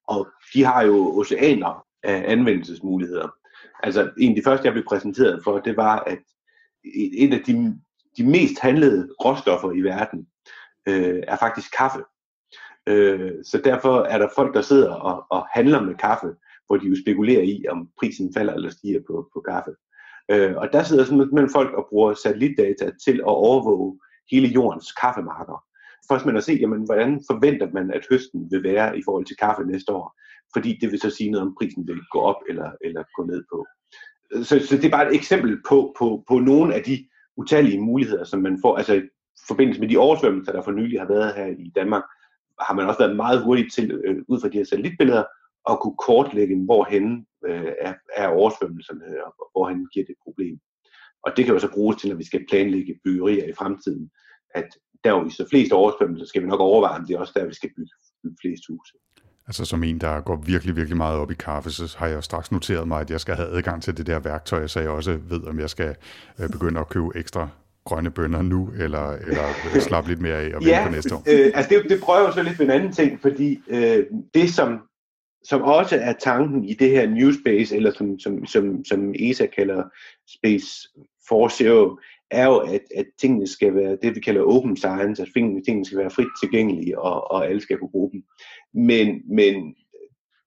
[0.09, 3.29] Og de har jo oceaner anvendelsesmuligheder.
[3.83, 6.19] Altså en af de første, jeg blev præsenteret for, det var, at
[6.95, 7.79] en af de,
[8.17, 10.27] de mest handlede råstoffer i verden
[10.89, 12.01] øh, er faktisk kaffe.
[12.87, 16.35] Øh, så derfor er der folk, der sidder og, og handler med kaffe,
[16.67, 19.71] hvor de jo spekulerer i, om prisen falder eller stiger på, på kaffe.
[20.31, 23.99] Øh, og der sidder simpelthen folk og bruger satellitdata til at overvåge
[24.31, 25.65] hele jordens kaffemarker.
[26.09, 29.37] Først man at se, jamen, hvordan forventer man, at høsten vil være i forhold til
[29.37, 30.19] kaffe næste år.
[30.55, 33.45] Fordi det vil så sige noget om, prisen vil gå op eller, eller gå ned
[33.53, 33.67] på.
[34.45, 38.25] Så, så det er bare et eksempel på, på, på nogle af de utallige muligheder,
[38.25, 38.77] som man får.
[38.77, 39.03] Altså i
[39.49, 42.03] forbindelse med de oversvømmelser, der for nylig har været her i Danmark,
[42.61, 45.25] har man også været meget hurtigt til, øh, ud fra de her satellitbilleder,
[45.71, 50.59] at kunne kortlægge, hvorhen øh, er, er oversvømmelserne, og hvorhen giver det problem.
[51.27, 54.11] Og det kan jo så bruges til, når vi skal planlægge byggerier i fremtiden,
[54.55, 54.69] at
[55.05, 57.47] der hvor vi så flest oversvømmelser, skal vi nok overveje, om det er også der,
[57.47, 57.71] vi skal
[58.23, 58.93] bygge flest huse.
[59.47, 62.53] Altså som en, der går virkelig, virkelig meget op i kaffe, så har jeg straks
[62.53, 65.45] noteret mig, at jeg skal have adgang til det der værktøj, så jeg også ved,
[65.47, 65.97] om jeg skal
[66.41, 67.49] øh, begynde at købe ekstra
[67.85, 69.45] grønne bønder nu, eller, eller
[69.81, 71.23] slappe lidt mere af og vente Ja, på næste år.
[71.29, 74.55] øh, altså det, det prøver jo så lidt ved en anden ting, fordi øh, det
[74.55, 74.81] som,
[75.45, 79.47] som også er tanken i det her New Space, eller som, som, som, som ESA
[79.47, 79.83] kalder
[80.39, 80.89] Space
[81.33, 85.29] 4.0, er jo, at, at tingene skal være det, vi kalder open science, at
[85.67, 88.23] tingene, skal være frit tilgængelige, og, og alle skal kunne bruge dem.
[88.75, 89.75] Men, men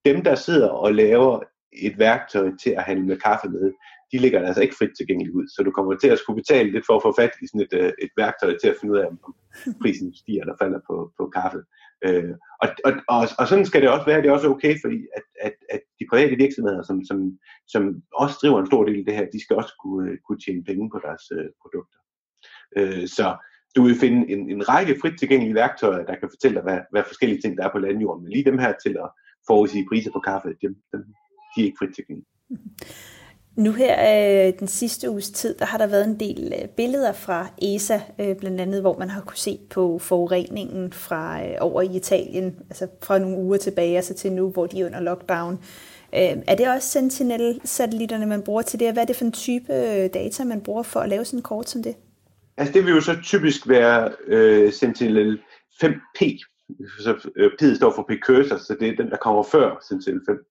[0.05, 1.43] dem, der sidder og laver
[1.73, 3.71] et værktøj til at handle med kaffe med,
[4.11, 5.47] de ligger altså ikke frit tilgængeligt ud.
[5.55, 7.73] Så du kommer til at skulle betale lidt for at få fat i sådan et,
[7.81, 9.17] øh, et værktøj til at finde ud af, om
[9.81, 11.61] prisen stiger eller falder på, på kaffe.
[12.05, 14.21] Øh, og, og, og, og sådan skal det også være.
[14.21, 18.35] Det er også okay, fordi at, at, at de private virksomheder, som, som, som også
[18.41, 20.89] driver en stor del af det her, de skal også kunne, øh, kunne tjene penge
[20.89, 21.99] på deres øh, produkter.
[22.77, 23.37] Øh, så
[23.75, 27.03] du vil finde en, en række frit tilgængelige værktøjer, der kan fortælle dig, hvad, hvad
[27.07, 28.23] forskellige ting der er på landjorden.
[28.23, 29.09] Men lige dem her til at
[29.47, 31.01] forudsige priser på kaffe, dem, dem,
[31.55, 32.31] de er ikke frit tilgængelige.
[33.55, 37.13] Nu her øh, den sidste uges tid, der har der været en del øh, billeder
[37.13, 41.81] fra ESA, øh, blandt andet, hvor man har kunne se på forureningen fra øh, over
[41.81, 45.53] i Italien, altså fra nogle uger tilbage, altså til nu, hvor de er under lockdown.
[46.15, 48.87] Øh, er det også Sentinel-satellitterne, man bruger til det?
[48.87, 51.39] og Hvad er det for en type øh, data, man bruger for at lave sådan
[51.39, 51.95] en kort som det?
[52.57, 55.39] Altså det vil jo så typisk være øh, Sentinel
[55.83, 56.19] 5P,
[56.99, 60.45] så øh, P står for precursor, så det er den, der kommer før Sentinel 5.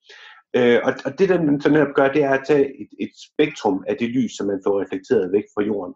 [0.56, 3.84] Øh, og, og det, den så netop gør, det er at tage et, et spektrum
[3.88, 5.94] af det lys, som man får reflekteret væk fra jorden.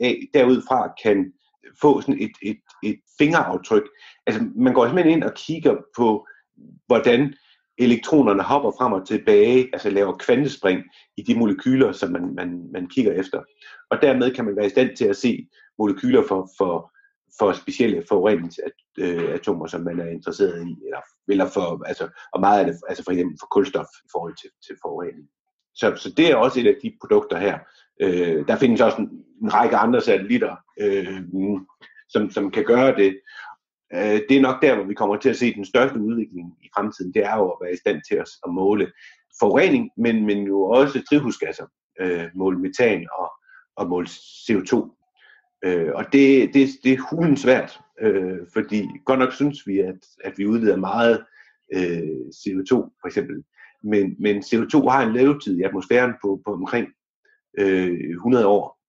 [0.00, 1.32] Af, derudfra kan
[1.80, 3.82] få sådan et, et, et fingeraftryk.
[4.26, 6.26] Altså man går simpelthen ind og kigger på,
[6.86, 7.34] hvordan
[7.78, 10.82] elektronerne hopper frem og tilbage, altså laver kvantespring
[11.16, 13.42] i de molekyler, som man, man, man kigger efter.
[13.90, 16.92] Og dermed kan man være i stand til at se molekyler for, for,
[17.38, 22.60] for specielle forureningsatomer, øh, som man er interesseret i, eller, eller for, altså, og meget
[22.60, 25.28] af det, altså for eksempel for kulstof i forhold til, til forurening.
[25.74, 27.58] Så, så det er også et af de produkter her.
[28.00, 29.08] Øh, der findes også en,
[29.42, 31.20] en række andre satellitter, øh,
[32.08, 33.20] som, som kan gøre det.
[33.94, 36.68] Øh, det er nok der, hvor vi kommer til at se den største udvikling i
[36.76, 37.14] fremtiden.
[37.14, 38.92] Det er jo at være i stand til at, at måle
[39.40, 41.66] forurening, men, men jo også drivhusgasser,
[42.00, 43.30] øh, måle metan og,
[43.76, 44.06] og måle
[44.46, 44.99] CO2.
[45.64, 49.98] Øh, og det, det, det er hulen svært, øh, fordi godt nok synes vi, at,
[50.24, 51.24] at vi udleder meget
[51.74, 53.44] øh, CO2 for eksempel,
[53.82, 56.88] men, men CO2 har en levetid i atmosfæren på, på omkring
[57.58, 58.80] øh, 100 år.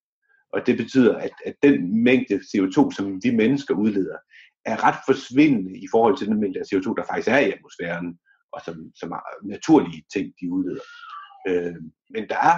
[0.53, 4.17] Og det betyder, at, at den mængde CO2, som vi mennesker udleder,
[4.65, 8.17] er ret forsvindende i forhold til den mængde af CO2, der faktisk er i atmosfæren,
[8.53, 10.81] og som, som er naturlige ting, de udleder.
[11.47, 11.75] Øh,
[12.09, 12.57] men der er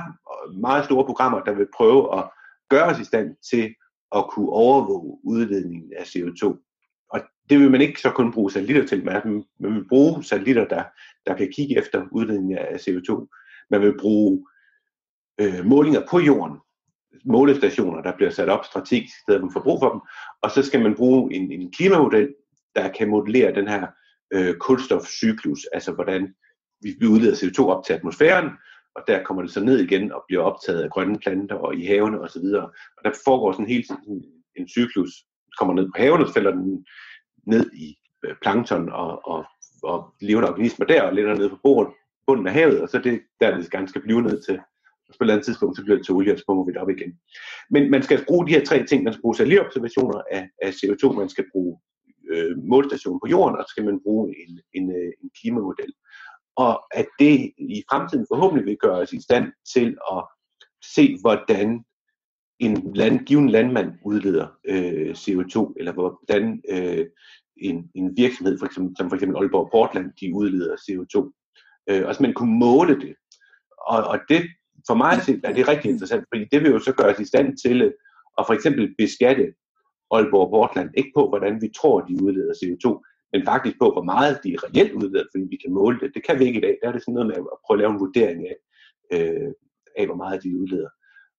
[0.59, 2.29] meget store programmer, der vil prøve at
[2.69, 3.75] gøre os i stand til
[4.15, 6.43] at kunne overvåge udledningen af CO2.
[7.09, 10.67] Og det vil man ikke så kun bruge satellitter til, men man vil bruge satellitter,
[10.67, 10.83] der,
[11.27, 13.27] der kan kigge efter udledningen af CO2.
[13.69, 14.45] Man vil bruge
[15.41, 16.57] øh, målinger på jorden,
[17.25, 20.01] målestationer, der bliver sat op strategisk, steder man får brug for dem,
[20.41, 22.33] og så skal man bruge en, en klimamodel,
[22.75, 23.87] der kan modellere den her
[24.33, 26.33] øh, kulstofcyklus, altså hvordan
[26.81, 28.49] vi udleder CO2 op til atmosfæren,
[28.95, 31.85] og der kommer det så ned igen og bliver optaget af grønne planter og i
[31.85, 32.45] havene osv.
[32.45, 34.23] Og, og der foregår sådan hele tiden
[34.55, 35.09] en cyklus,
[35.59, 36.85] kommer ned på havene, så falder den
[37.47, 39.45] ned i øh, plankton og, og,
[39.83, 41.93] og levende organismer der, og lander ned på bunden,
[42.27, 44.59] bunden af havet, og så det der, det gerne skal blive ned til.
[45.09, 46.81] Og på et eller andet tidspunkt, så bliver det til olie, og så vi det
[46.81, 47.19] op igen.
[47.69, 49.03] Men man skal bruge de her tre ting.
[49.03, 51.79] Man skal bruge satellitobservationer af, af CO2, man skal bruge
[52.31, 55.93] øh, målstationen på jorden, og så skal man bruge en, en, øh, en klimamodel
[56.55, 60.23] og at det i fremtiden forhåbentlig vil gøre os i stand til at
[60.95, 61.83] se, hvordan
[62.59, 67.05] en land, given landmand udleder øh, CO2, eller hvordan øh,
[67.57, 71.15] en, en virksomhed, for eksempel, som for eksempel Aalborg Portland, de udleder CO2.
[71.89, 73.15] Øh, og så man kunne måle det.
[73.87, 74.41] Og, og det,
[74.87, 75.13] for mig
[75.43, 77.93] er det rigtig interessant, fordi det vil jo så gøre os i stand til
[78.37, 79.53] at for eksempel beskatte
[80.11, 84.39] Aalborg Portland, ikke på, hvordan vi tror, de udleder CO2, men faktisk på, hvor meget
[84.43, 86.11] de reelt udleder, fordi vi kan måle det.
[86.15, 86.77] Det kan vi ikke i dag.
[86.81, 88.57] Der er det sådan noget med at prøve at lave en vurdering af,
[89.13, 89.51] øh,
[89.97, 90.89] af hvor meget de udleder.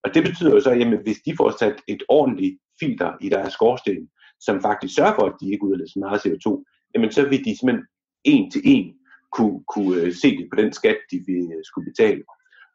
[0.05, 3.53] Og det betyder jo så, at hvis de får sat et ordentligt filter i deres
[3.53, 4.09] skorsten,
[4.41, 6.47] som faktisk sørger for, at de ikke udleder så meget CO2,
[6.95, 7.87] jamen så vil de simpelthen
[8.25, 8.95] en til en
[9.33, 12.23] kunne, kunne øh, se det på den skat, de vil øh, skulle betale.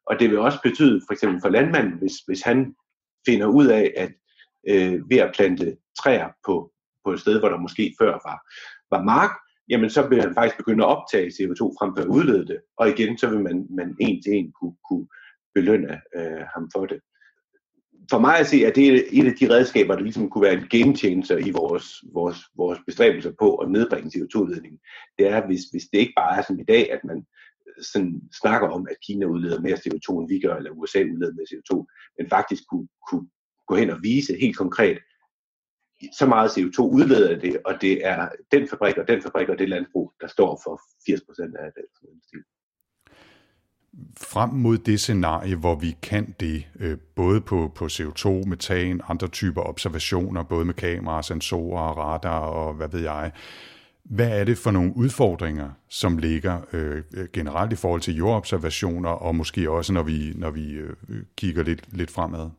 [0.08, 2.75] Og det vil også betyde, for eksempel for landmanden, hvis, hvis han
[3.27, 4.12] finder ud af, at
[4.69, 6.71] øh, ved at plante træer på,
[7.06, 8.37] på et sted, hvor der måske før var,
[8.92, 9.31] var mark,
[9.69, 12.60] jamen så vil man faktisk begynde at optage CO2 frem for at udlede det.
[12.77, 15.08] Og igen, så vil man, man en til en kunne, kunne
[15.56, 17.00] belønne øh, ham for det.
[18.12, 20.54] for mig at se, at det er et af de redskaber, der ligesom kunne være
[20.54, 24.79] en game changer i vores, vores, vores bestræbelser på at nedbringe CO2-udledningen.
[25.17, 27.17] Det er, hvis, hvis det ikke bare er som i dag, at man
[27.67, 31.33] øh, sådan snakker om, at Kina udleder mere CO2, end vi gør, eller USA udleder
[31.33, 31.71] mere CO2,
[32.17, 33.27] men faktisk kunne, kunne
[33.67, 34.98] gå hen og vise helt konkret,
[36.17, 39.69] så meget CO2 udleder det, og det er den fabrik og den fabrik og det
[39.69, 41.83] landbrug, der står for 80% af det.
[44.17, 49.27] Frem mod det scenarie, hvor vi kan det, øh, både på, på CO2, metan, andre
[49.27, 53.31] typer observationer, både med kameraer, sensorer, radar og hvad ved jeg,
[54.04, 59.35] hvad er det for nogle udfordringer, som ligger øh, generelt i forhold til jordobservationer, og
[59.35, 60.95] måske også når vi, når vi øh,
[61.37, 62.50] kigger lidt, lidt fremad?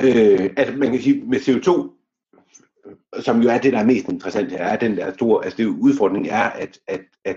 [0.00, 1.90] Øh, altså man kan sige, med CO2,
[3.20, 5.66] som jo er det, der er mest interessant her, er den der store, altså det
[5.66, 7.36] udfordring er, at, at, at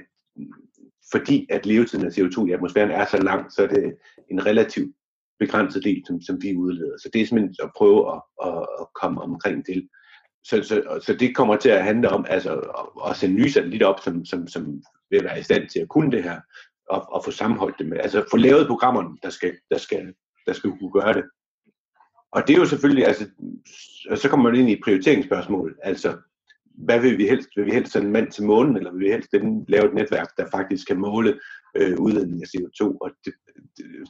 [1.12, 3.96] fordi at levetiden af CO2 i atmosfæren er så lang, så er det
[4.32, 4.96] en relativt
[5.40, 6.98] begrænset del, som, som vi udleder.
[6.98, 9.88] Så det er simpelthen at prøve at, at, at komme omkring det.
[10.44, 13.88] Så, så, så det kommer til at handle om altså, at, at sende nye satellitter
[13.88, 16.40] op, som, som, som vil være i stand til at kunne det her,
[16.90, 20.14] og, og få sammenholdt det med, altså få lavet programmerne, der skal, der skal,
[20.46, 21.24] der skal kunne gøre det.
[22.32, 23.26] Og det er jo selvfølgelig, altså,
[24.16, 26.18] så kommer man ind i prioriteringsspørgsmål, altså,
[26.78, 27.50] hvad vil vi helst?
[27.56, 29.34] Vil vi helst sende mand til månen, eller vil vi helst
[29.68, 31.40] lave et netværk, der faktisk kan måle
[31.76, 32.98] øh, udledning af CO2?
[33.02, 33.34] Og det,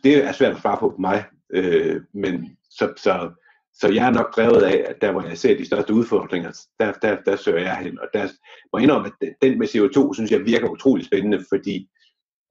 [0.04, 3.32] det, er svært at svare på for mig, øh, men så, så,
[3.74, 6.92] så jeg er nok drevet af, at der hvor jeg ser de største udfordringer, der,
[6.92, 8.00] der, der søger jeg hen.
[8.00, 8.28] Og der
[8.74, 11.90] må indrømme, at den med CO2, synes jeg virker utrolig spændende, fordi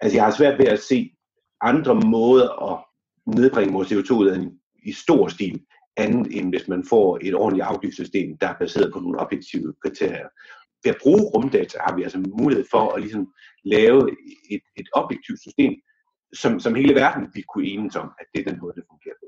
[0.00, 1.12] altså, jeg har svært ved at se
[1.60, 2.84] andre måder at
[3.36, 5.61] nedbringe vores CO2-udledning i stor stil,
[5.97, 10.28] andet end hvis man får et ordentligt afgiftssystem, der er baseret på nogle objektive kriterier.
[10.84, 13.26] Ved at bruge rumdata har vi altså mulighed for at ligesom
[13.64, 14.11] lave
[14.51, 15.72] et, et objektivt system,
[16.32, 19.14] som, som hele verden vi kunne enes om, at det er den måde, det fungerer
[19.20, 19.26] på.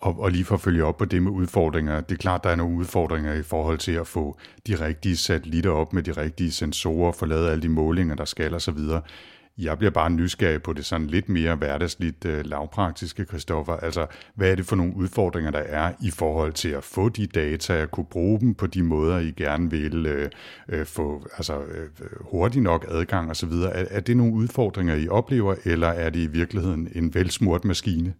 [0.00, 2.50] Og, og lige for at følge op på det med udfordringer, det er klart, der
[2.50, 6.52] er nogle udfordringer i forhold til at få de rigtige satellitter op med de rigtige
[6.52, 8.78] sensorer, få lavet alle de målinger, der skal osv.
[9.58, 13.72] Jeg bliver bare nysgerrig på det sådan lidt mere hverdagsligt øh, lavpraktiske, Christoffer.
[13.72, 17.26] Altså, hvad er det for nogle udfordringer, der er i forhold til at få de
[17.26, 20.30] data, at kunne bruge dem på de måder, I gerne vil øh,
[20.68, 23.52] øh, få altså, øh, øh hurtig nok adgang osv.?
[23.52, 28.14] Er, er det nogle udfordringer, I oplever, eller er det i virkeligheden en velsmurt maskine?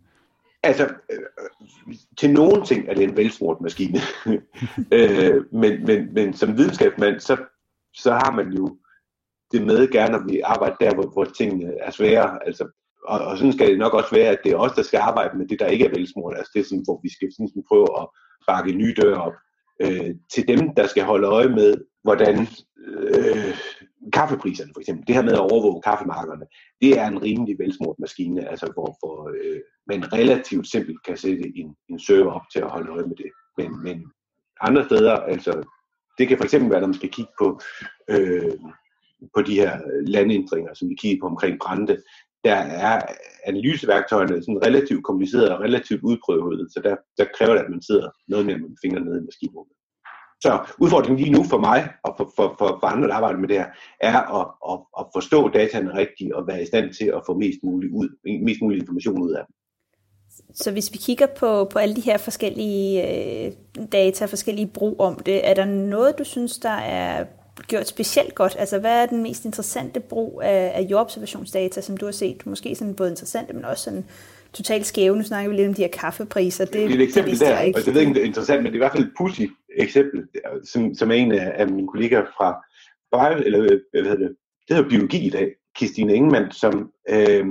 [0.62, 3.98] Altså, øh, til nogle ting er det en velsmurt maskine.
[4.92, 7.36] øh, men, men, men som videnskabsmand, så,
[7.92, 8.76] så har man jo
[9.52, 12.46] det med gerne, at vi arbejder der, hvor, hvor tingene er svære.
[12.46, 12.64] Altså,
[13.04, 15.38] og, og sådan skal det nok også være, at det er os, der skal arbejde
[15.38, 16.36] med det, der ikke er velsmurt.
[16.36, 18.06] Altså det er sådan, hvor vi skal sådan prøve at
[18.46, 19.32] bakke nye døre op.
[19.82, 22.36] Øh, til dem, der skal holde øje med, hvordan
[22.86, 23.54] øh,
[24.12, 26.46] kaffepriserne for eksempel, det her med at overvåge kaffemarkederne,
[26.80, 31.52] det er en rimelig velsmurt maskine, altså hvor, hvor øh, man relativt simpelt kan sætte
[31.56, 33.30] en, en server op til at holde øje med det.
[33.58, 33.96] Men, men
[34.60, 35.52] andre steder, altså
[36.18, 37.60] det kan for eksempel være, når man skal kigge på
[38.10, 38.52] øh,
[39.34, 41.96] på de her øh, landændringer, som vi kigger på omkring brænde,
[42.44, 43.02] der er
[43.44, 48.08] analyseværktøjerne sådan relativt komplicerede og relativt udprøvede, så der, der kræver det, at man sidder
[48.28, 49.76] noget mere med fingrene nede i maskinrummet.
[50.44, 53.48] Så udfordringen lige nu for mig og for, for, for, for andre, der arbejder med
[53.48, 53.70] det her,
[54.00, 57.58] er at, at, at forstå dataene rigtigt og være i stand til at få mest
[57.62, 58.08] mulig, ud,
[58.44, 59.54] mest mulig information ud af dem.
[60.54, 63.52] Så hvis vi kigger på, på alle de her forskellige øh,
[63.92, 67.24] data, forskellige brug om det, er der noget, du synes, der er
[67.62, 68.56] gjort specielt godt?
[68.58, 72.46] Altså, hvad er den mest interessante brug af, af jordobservationsdata, som du har set?
[72.46, 74.04] Måske sådan både interessante, men også sådan
[74.52, 75.16] totalt skæve.
[75.16, 76.64] Nu snakker vi lidt om de her kaffepriser.
[76.64, 77.78] Det, det er et eksempel det der, ikke.
[77.78, 79.14] og jeg ved ikke, om det er interessant, men det er i hvert fald et
[79.18, 79.42] pussy
[79.76, 80.28] eksempel,
[80.64, 82.64] som, som er en af, af mine kolleger fra
[83.12, 84.36] bio, eller hvad hedder det,
[84.68, 87.46] det hedder biologi i dag, Christine Ingemann, som øh,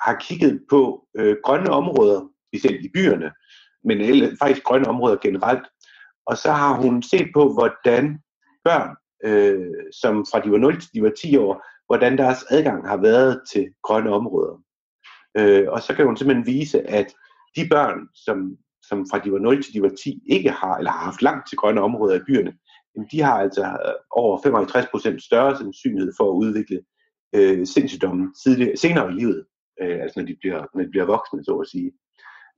[0.00, 2.20] har kigget på øh, grønne områder,
[2.50, 3.30] specielt i byerne,
[3.84, 5.66] men faktisk grønne områder generelt.
[6.26, 8.18] Og så har hun set på, hvordan
[8.64, 9.66] børn øh,
[10.00, 13.40] som fra de var 0 til de var 10 år, hvordan deres adgang har været
[13.52, 14.62] til grønne områder.
[15.38, 17.14] Øh, og så kan hun simpelthen vise, at
[17.56, 18.56] de børn, som,
[18.88, 21.48] som fra de var 0 til de var 10, ikke har, eller har haft langt
[21.48, 22.52] til grønne områder i byerne,
[23.10, 24.38] de har altså øh, over
[25.18, 26.80] 55% større sandsynlighed for at udvikle
[27.34, 28.34] øh, sindssygdommen
[28.76, 29.46] senere i livet,
[29.82, 31.92] øh, altså når de, bliver, når de bliver voksne, så at sige.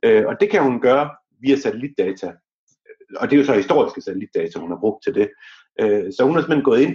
[0.05, 2.33] Øh, og det kan hun gøre via satellitdata,
[3.17, 5.31] og det er jo så historiske satellitdata, hun har brugt til det.
[5.81, 6.95] Øh, så hun har simpelthen gået ind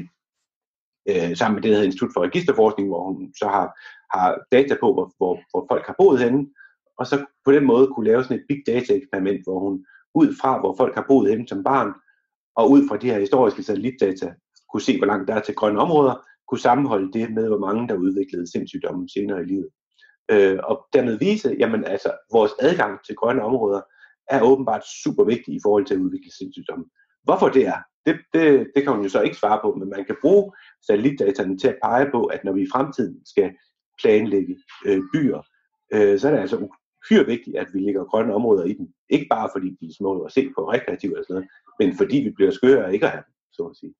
[1.09, 3.67] øh, sammen med det, der hedder Institut for Registerforskning, hvor hun så har,
[4.13, 6.47] har data på, hvor, hvor, hvor folk har boet henne,
[6.99, 10.35] og så på den måde kunne lave sådan et big data eksperiment, hvor hun ud
[10.41, 11.93] fra, hvor folk har boet henne som barn,
[12.55, 14.33] og ud fra de her historiske satellitdata,
[14.71, 16.15] kunne se, hvor langt der er til grønne områder,
[16.47, 19.69] kunne sammenholde det med, hvor mange der udviklede sindssygdomme senere i livet.
[20.31, 23.81] Øh, og dermed vise, jamen altså, vores adgang til grønne områder
[24.29, 26.85] er åbenbart super vigtig i forhold til at udvikle sindssygdomme.
[27.23, 30.05] Hvorfor det er, det, det, det kan man jo så ikke svare på, men man
[30.05, 30.51] kan bruge
[30.87, 33.53] satellitdataene til at pege på, at når vi i fremtiden skal
[34.01, 35.41] planlægge øh, byer,
[35.93, 38.87] øh, så er det altså uhyre vigtigt, at vi lægger grønne områder i dem.
[39.09, 41.49] Ikke bare fordi de er små at se på rekreativt eller sådan noget,
[41.79, 43.93] men fordi vi bliver skøre ikke at have dem, så at sige.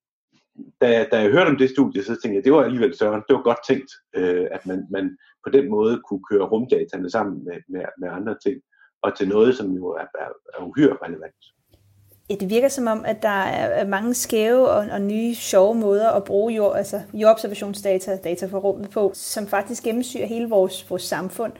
[0.80, 3.36] Da, da jeg hørte om det studie, så tænkte jeg, det var alligevel Søren, det
[3.36, 7.58] var godt tænkt, øh, at man, man på den måde kunne køre rumdataene sammen med,
[7.68, 8.60] med, med andre ting,
[9.02, 11.42] og til noget, som jo er, er, er uhyre relevant.
[12.30, 16.10] Ja, det virker som om, at der er mange skæve og, og nye sjove måder
[16.10, 21.02] at bruge jord, altså jordobservationsdata, data fra rummet på, som faktisk gennemsyrer hele vores, vores
[21.02, 21.52] samfund.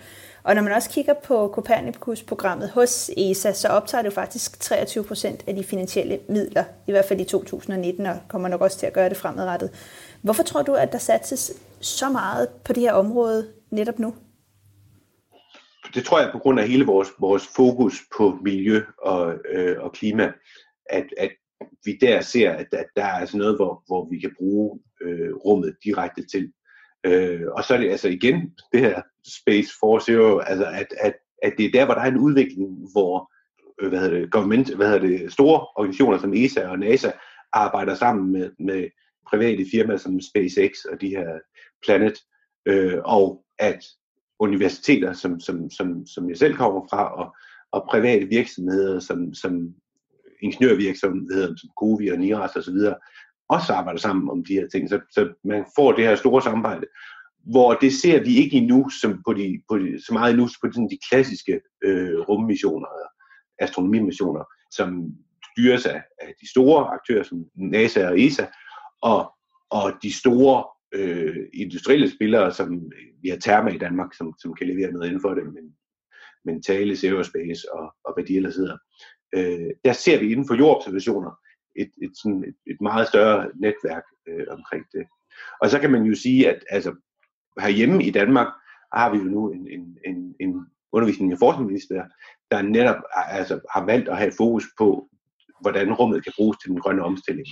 [0.42, 5.04] Og når man også kigger på Copernicus-programmet hos ESA, så optager det jo faktisk 23
[5.04, 8.86] procent af de finansielle midler, i hvert fald i 2019, og kommer nok også til
[8.86, 9.70] at gøre det fremadrettet.
[10.22, 14.14] Hvorfor tror du, at der satses så meget på det her område netop nu?
[15.94, 19.92] Det tror jeg på grund af hele vores, vores fokus på miljø og, øh, og
[19.92, 20.32] klima,
[20.90, 21.30] at, at
[21.84, 25.34] vi der ser, at, at der er altså noget, hvor, hvor vi kan bruge øh,
[25.34, 26.52] rummet direkte til.
[27.06, 29.02] Øh, og så er det altså igen det her
[29.40, 32.92] Space Force Zero, altså at, at, at det er der, hvor der er en udvikling,
[32.92, 33.32] hvor
[33.80, 37.10] øh, hvad hedder det, government, hvad hedder det, store organisationer som ESA og NASA
[37.52, 38.88] arbejder sammen med, med
[39.30, 41.38] private firmaer som SpaceX og de her
[41.86, 42.18] Planet,
[42.66, 43.84] øh, og at
[44.40, 47.36] universiteter, som, som, som, som jeg selv kommer fra, og,
[47.72, 49.74] og private virksomheder, som, som
[50.42, 52.78] ingeniørvirksomheder som Covi og Niras osv.,
[53.48, 54.88] også arbejder sammen om de her ting.
[54.88, 56.86] Så, så man får det her store samarbejde,
[57.50, 60.66] hvor det ser vi ikke endnu som på de, på de, så meget endnu på
[60.66, 62.88] de, de klassiske øh, rummissioner,
[63.58, 65.14] astronomimissioner, som
[65.52, 68.46] styres af, af de store aktører som NASA og ESA,
[69.02, 69.32] og,
[69.70, 70.64] og de store
[70.94, 75.06] øh, industrielle spillere, som øh, vi har Therma i Danmark, som, som kan levere noget
[75.06, 75.76] inden for det, men,
[76.44, 78.78] men Thales Aerospace og, og hvad de ellers hedder.
[79.34, 81.30] Øh, der ser vi inden for jordobservationer,
[81.76, 85.06] et, et, sådan et, et meget større netværk øh, omkring det.
[85.60, 86.94] Og så kan man jo sige, at altså,
[87.60, 88.46] herhjemme i Danmark
[88.92, 92.04] har vi jo nu en, en, en, en undervisning og forskningsminister,
[92.50, 95.08] der netop altså, har valgt at have fokus på,
[95.60, 97.46] hvordan rummet kan bruges til den grønne omstilling.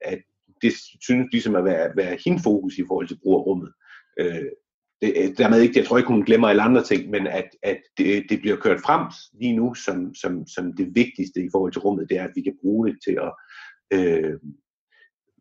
[0.00, 0.22] At
[0.62, 3.72] det synes ligesom at være, være hendes fokus i forhold til brug af rummet.
[4.20, 4.50] Øh,
[5.02, 7.80] det, øh, dermed ikke, jeg tror ikke, hun glemmer alle andre ting, men at, at
[7.98, 9.06] det, det bliver kørt frem
[9.40, 12.42] lige nu som, som, som det vigtigste i forhold til rummet, det er, at vi
[12.42, 13.32] kan bruge det til at
[13.92, 14.38] øh,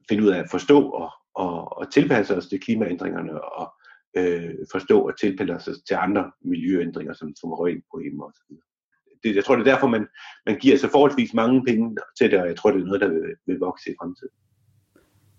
[0.10, 3.74] finde ud af at forstå og, og, og tilpasse os til klimaændringerne og
[4.18, 8.56] øh, forstå og tilpasse os til andre miljøændringer, som, som røgproblemer osv.
[9.24, 10.08] Det, jeg tror, det er derfor, man,
[10.46, 13.08] man giver så forholdsvis mange penge til det, og jeg tror, det er noget, der
[13.08, 14.36] vil, vil vokse i fremtiden.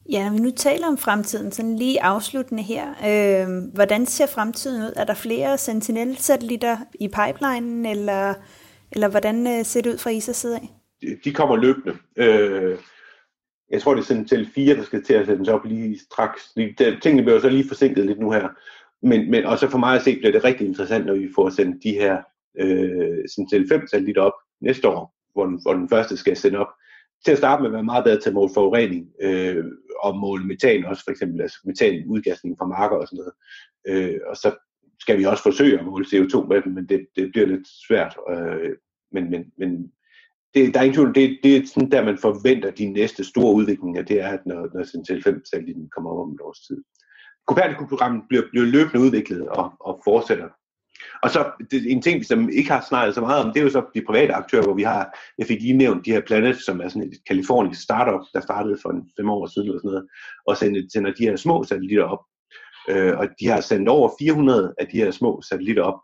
[0.09, 2.87] Ja, når vi nu taler om fremtiden, sådan lige afsluttende her.
[2.89, 4.93] Øh, hvordan ser fremtiden ud?
[4.97, 8.35] Er der flere Sentinel-satellitter i pipelinen, eller,
[8.93, 10.69] eller hvordan øh, ser det ud fra ISA's side af?
[11.25, 11.97] De, kommer løbende.
[12.17, 12.79] Øh,
[13.71, 16.55] jeg tror, det er sådan til fire, der skal til at sætte op lige straks.
[17.03, 18.49] Tingene bliver så lige forsinket lidt nu her.
[19.03, 21.83] Men, men også for mig at se, bliver det rigtig interessant, når vi får sendt
[21.83, 22.17] de her
[22.59, 26.69] øh, Sentinel 5 satellitter op næste år, hvor den, hvor den første skal sende op.
[27.25, 29.65] Til at starte med at være meget bedre til at måle forurening øh,
[30.03, 33.35] og måle metan også, for eksempel altså metan udgasning fra marker og sådan noget.
[33.89, 34.57] Øh, og så
[35.01, 38.17] skal vi også forsøge at måle CO2 med dem, men det, det bliver lidt svært.
[38.31, 38.77] Øh,
[39.13, 39.93] men, men, men
[40.55, 43.55] det, der er ingen tvivl, det, det er sådan der, man forventer de næste store
[43.55, 46.83] udviklinger, det er, at når, når Sentinel 5 satellitten kommer op om et års tid.
[47.49, 50.49] Copernicus-programmet bliver, bliver løbende udviklet og, og fortsætter.
[51.23, 53.71] Og så det, en ting, som ikke har snakket så meget om, det er jo
[53.71, 56.81] så de private aktører, hvor vi har, jeg fik lige nævnt de her Planet, som
[56.81, 60.09] er sådan et kalifornisk startup, der startede for en fem år siden eller sådan noget,
[60.47, 62.25] og sender, sender de her små satellitter op.
[62.89, 66.01] Øh, og de har sendt over 400 af de her små satellitter op.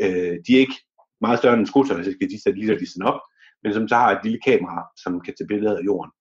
[0.00, 0.80] Øh, de er ikke
[1.20, 3.20] meget større end en skrudsøjse, de satellitter, de sender op
[3.62, 6.12] men som så har et lille kamera, som kan tage billeder af jorden.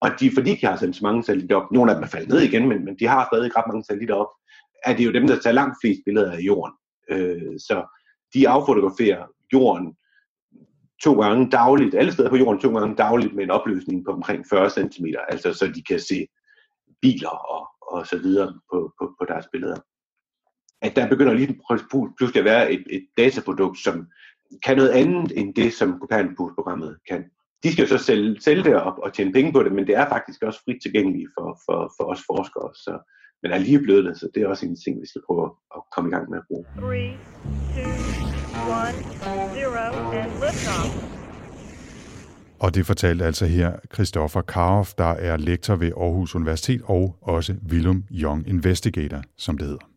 [0.00, 2.28] Og de, fordi de har sendt så mange satellitter op, nogle af dem er faldet
[2.28, 4.32] ned igen, men, men de har stadig ret mange satellitter op,
[4.84, 6.74] er det jo dem, der tager langt flest billeder af jorden.
[7.10, 7.96] Øh, så
[8.34, 9.96] de affotograferer jorden
[11.02, 14.44] to gange dagligt, alle steder på jorden to gange dagligt med en opløsning på omkring
[14.50, 16.26] 40 cm, altså så de kan se
[17.02, 19.76] biler og, og så videre på, på, på deres billeder.
[20.82, 21.60] At der begynder lige
[22.18, 24.06] pludselig at være et, et dataprodukt, som
[24.64, 27.24] kan noget andet end det, som Copernicus-programmet kan.
[27.62, 29.96] De skal jo så sælge, sælge det op og tjene penge på det, men det
[29.96, 32.74] er faktisk også frit tilgængeligt for, for, for os forskere.
[32.74, 32.98] Så,
[33.42, 35.82] men er lige blevet det, så det er også en ting, vi skal prøve at
[35.94, 36.64] komme i gang med at bruge.
[36.74, 37.12] 3,
[39.24, 39.76] 2, 1, 0,
[40.18, 41.10] and.
[42.60, 47.54] Og det fortalte altså her Christoffer Karoff, der er lektor ved Aarhus Universitet og også
[47.70, 49.89] Willum Young Investigator, som det hedder.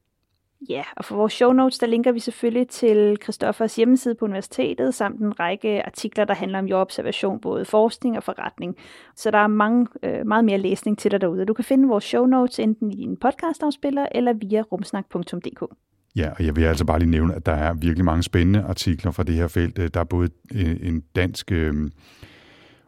[0.69, 4.93] Ja, og for vores show notes, der linker vi selvfølgelig til Christoffers hjemmeside på universitetet,
[4.93, 8.75] samt en række artikler, der handler om jordobservation, både forskning og forretning.
[9.15, 11.45] Så der er mange, øh, meget mere læsning til dig derude.
[11.45, 15.75] Du kan finde vores show notes enten i din podcastafspiller eller via rumsnak.dk.
[16.15, 19.11] Ja, og jeg vil altså bare lige nævne, at der er virkelig mange spændende artikler
[19.11, 19.79] fra det her felt.
[19.79, 21.51] Øh, der er både øh, en dansk...
[21.51, 21.73] Øh,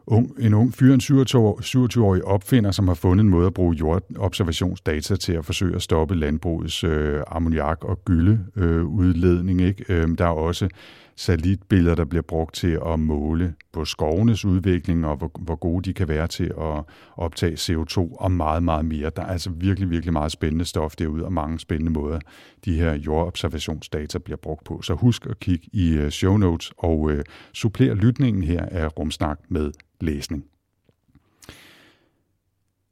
[0.06, 5.16] ung, en ung fyr, en 27-årig opfinder, som har fundet en måde at bruge jordobservationsdata
[5.16, 9.60] til at forsøge at stoppe landbrugets øh, ammoniak- og gyldeudledning.
[9.60, 10.68] Øh, øh, der er også
[11.16, 15.94] satellitbilleder, der bliver brugt til at måle på skovenes udvikling, og hvor, hvor gode de
[15.94, 16.84] kan være til at
[17.16, 19.10] optage CO2, og meget, meget mere.
[19.16, 22.20] Der er altså virkelig, virkelig meget spændende stof derude, og mange spændende måder,
[22.64, 24.82] de her jordobservationsdata bliver brugt på.
[24.82, 29.38] Så husk at kigge i øh, show notes og øh, supplere lytningen her af Rumsnak
[29.48, 30.44] med læsning.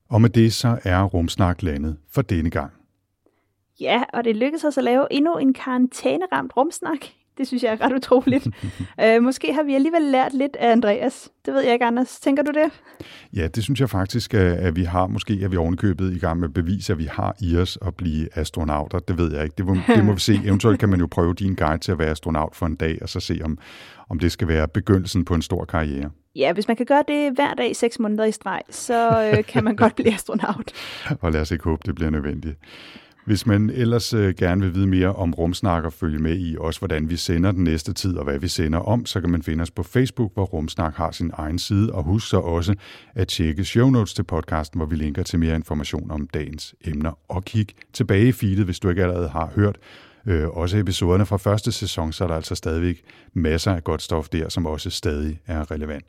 [0.08, 2.72] Og med det så er Rumsnak landet for denne gang.
[3.80, 6.98] Ja, og det lykkedes os at lave endnu en karantæneramt rumsnak.
[7.38, 8.46] Det synes jeg er ret utroligt.
[9.04, 11.30] øh, måske har vi alligevel lært lidt af Andreas.
[11.46, 12.20] Det ved jeg ikke, Anders.
[12.20, 12.70] Tænker du det?
[13.32, 15.06] Ja, det synes jeg faktisk, at vi har.
[15.06, 17.94] Måske er vi ovenikøbet i gang med at bevise, at vi har i os at
[17.94, 18.98] blive astronauter.
[18.98, 19.54] Det ved jeg ikke.
[19.58, 20.40] Det må, det må vi se.
[20.44, 23.08] Eventuelt kan man jo prøve din guide til at være astronaut for en dag, og
[23.08, 23.58] så se, om,
[24.08, 26.10] om det skal være begyndelsen på en stor karriere.
[26.36, 29.44] Ja, hvis man kan gøre det hver dag i seks måneder i streg, så øh,
[29.44, 30.72] kan man godt blive astronaut.
[31.22, 32.58] og lad os ikke håbe, det bliver nødvendigt.
[33.24, 36.80] Hvis man ellers øh, gerne vil vide mere om Rumsnak og følge med i også,
[36.80, 39.62] hvordan vi sender den næste tid og hvad vi sender om, så kan man finde
[39.62, 41.92] os på Facebook, hvor Rumsnak har sin egen side.
[41.92, 42.74] Og husk så også
[43.14, 47.18] at tjekke show notes til podcasten, hvor vi linker til mere information om dagens emner.
[47.28, 49.78] Og kig tilbage i feedet, hvis du ikke allerede har hørt
[50.26, 53.02] øh, også episoderne fra første sæson, så er der altså stadigvæk
[53.32, 56.04] masser af godt stof der, som også stadig er relevant.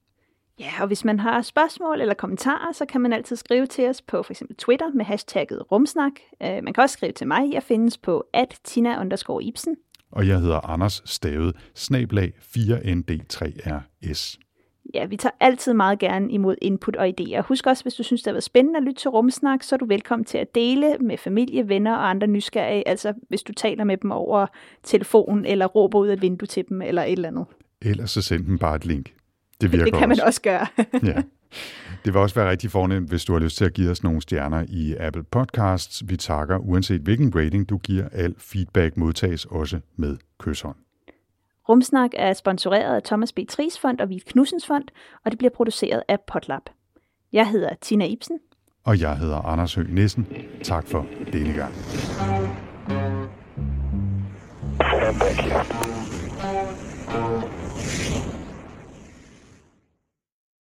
[0.60, 4.02] Ja, og hvis man har spørgsmål eller kommentarer, så kan man altid skrive til os
[4.02, 4.44] på f.eks.
[4.58, 6.12] Twitter med hashtagget rumsnak.
[6.44, 7.54] Øh, man kan også skrive til mig.
[7.54, 9.04] Jeg findes på at tina
[9.42, 9.76] Ibsen.
[10.12, 14.40] Og jeg hedder Anders Stavet, snablag 4ND3RS.
[14.94, 17.42] Ja, vi tager altid meget gerne imod input og idéer.
[17.42, 19.78] Husk også, hvis du synes, det har været spændende at lytte til Rumsnak, så er
[19.78, 22.88] du velkommen til at dele med familie, venner og andre nysgerrige.
[22.88, 24.48] Altså, hvis du taler med dem over
[24.84, 27.46] telefon, eller råber ud af et vindue til dem, eller et eller andet.
[27.82, 29.14] Ellers så send dem bare et link.
[29.62, 30.22] Det virker Det kan også.
[30.22, 30.68] man også gøre.
[31.16, 31.22] ja.
[32.06, 34.22] Det vil også være rigtig fornemt, hvis du har lyst til at give os nogle
[34.22, 36.04] stjerner i Apple Podcasts.
[36.08, 38.10] Vi takker uanset hvilken rating du giver.
[38.12, 40.76] Al feedback modtages også med kysshånd.
[41.70, 43.40] Rumsnak er sponsoreret af Thomas B.
[43.50, 44.84] Tries Fond og Viet Knudsens Fond,
[45.26, 46.62] og det bliver produceret af Potlab.
[47.34, 48.40] Jeg hedder Tina Ibsen.
[48.84, 50.28] Og jeg hedder Anders Høgh Nissen.
[50.64, 51.74] Tak for denne gang.
[55.20, 55.95] Thank you.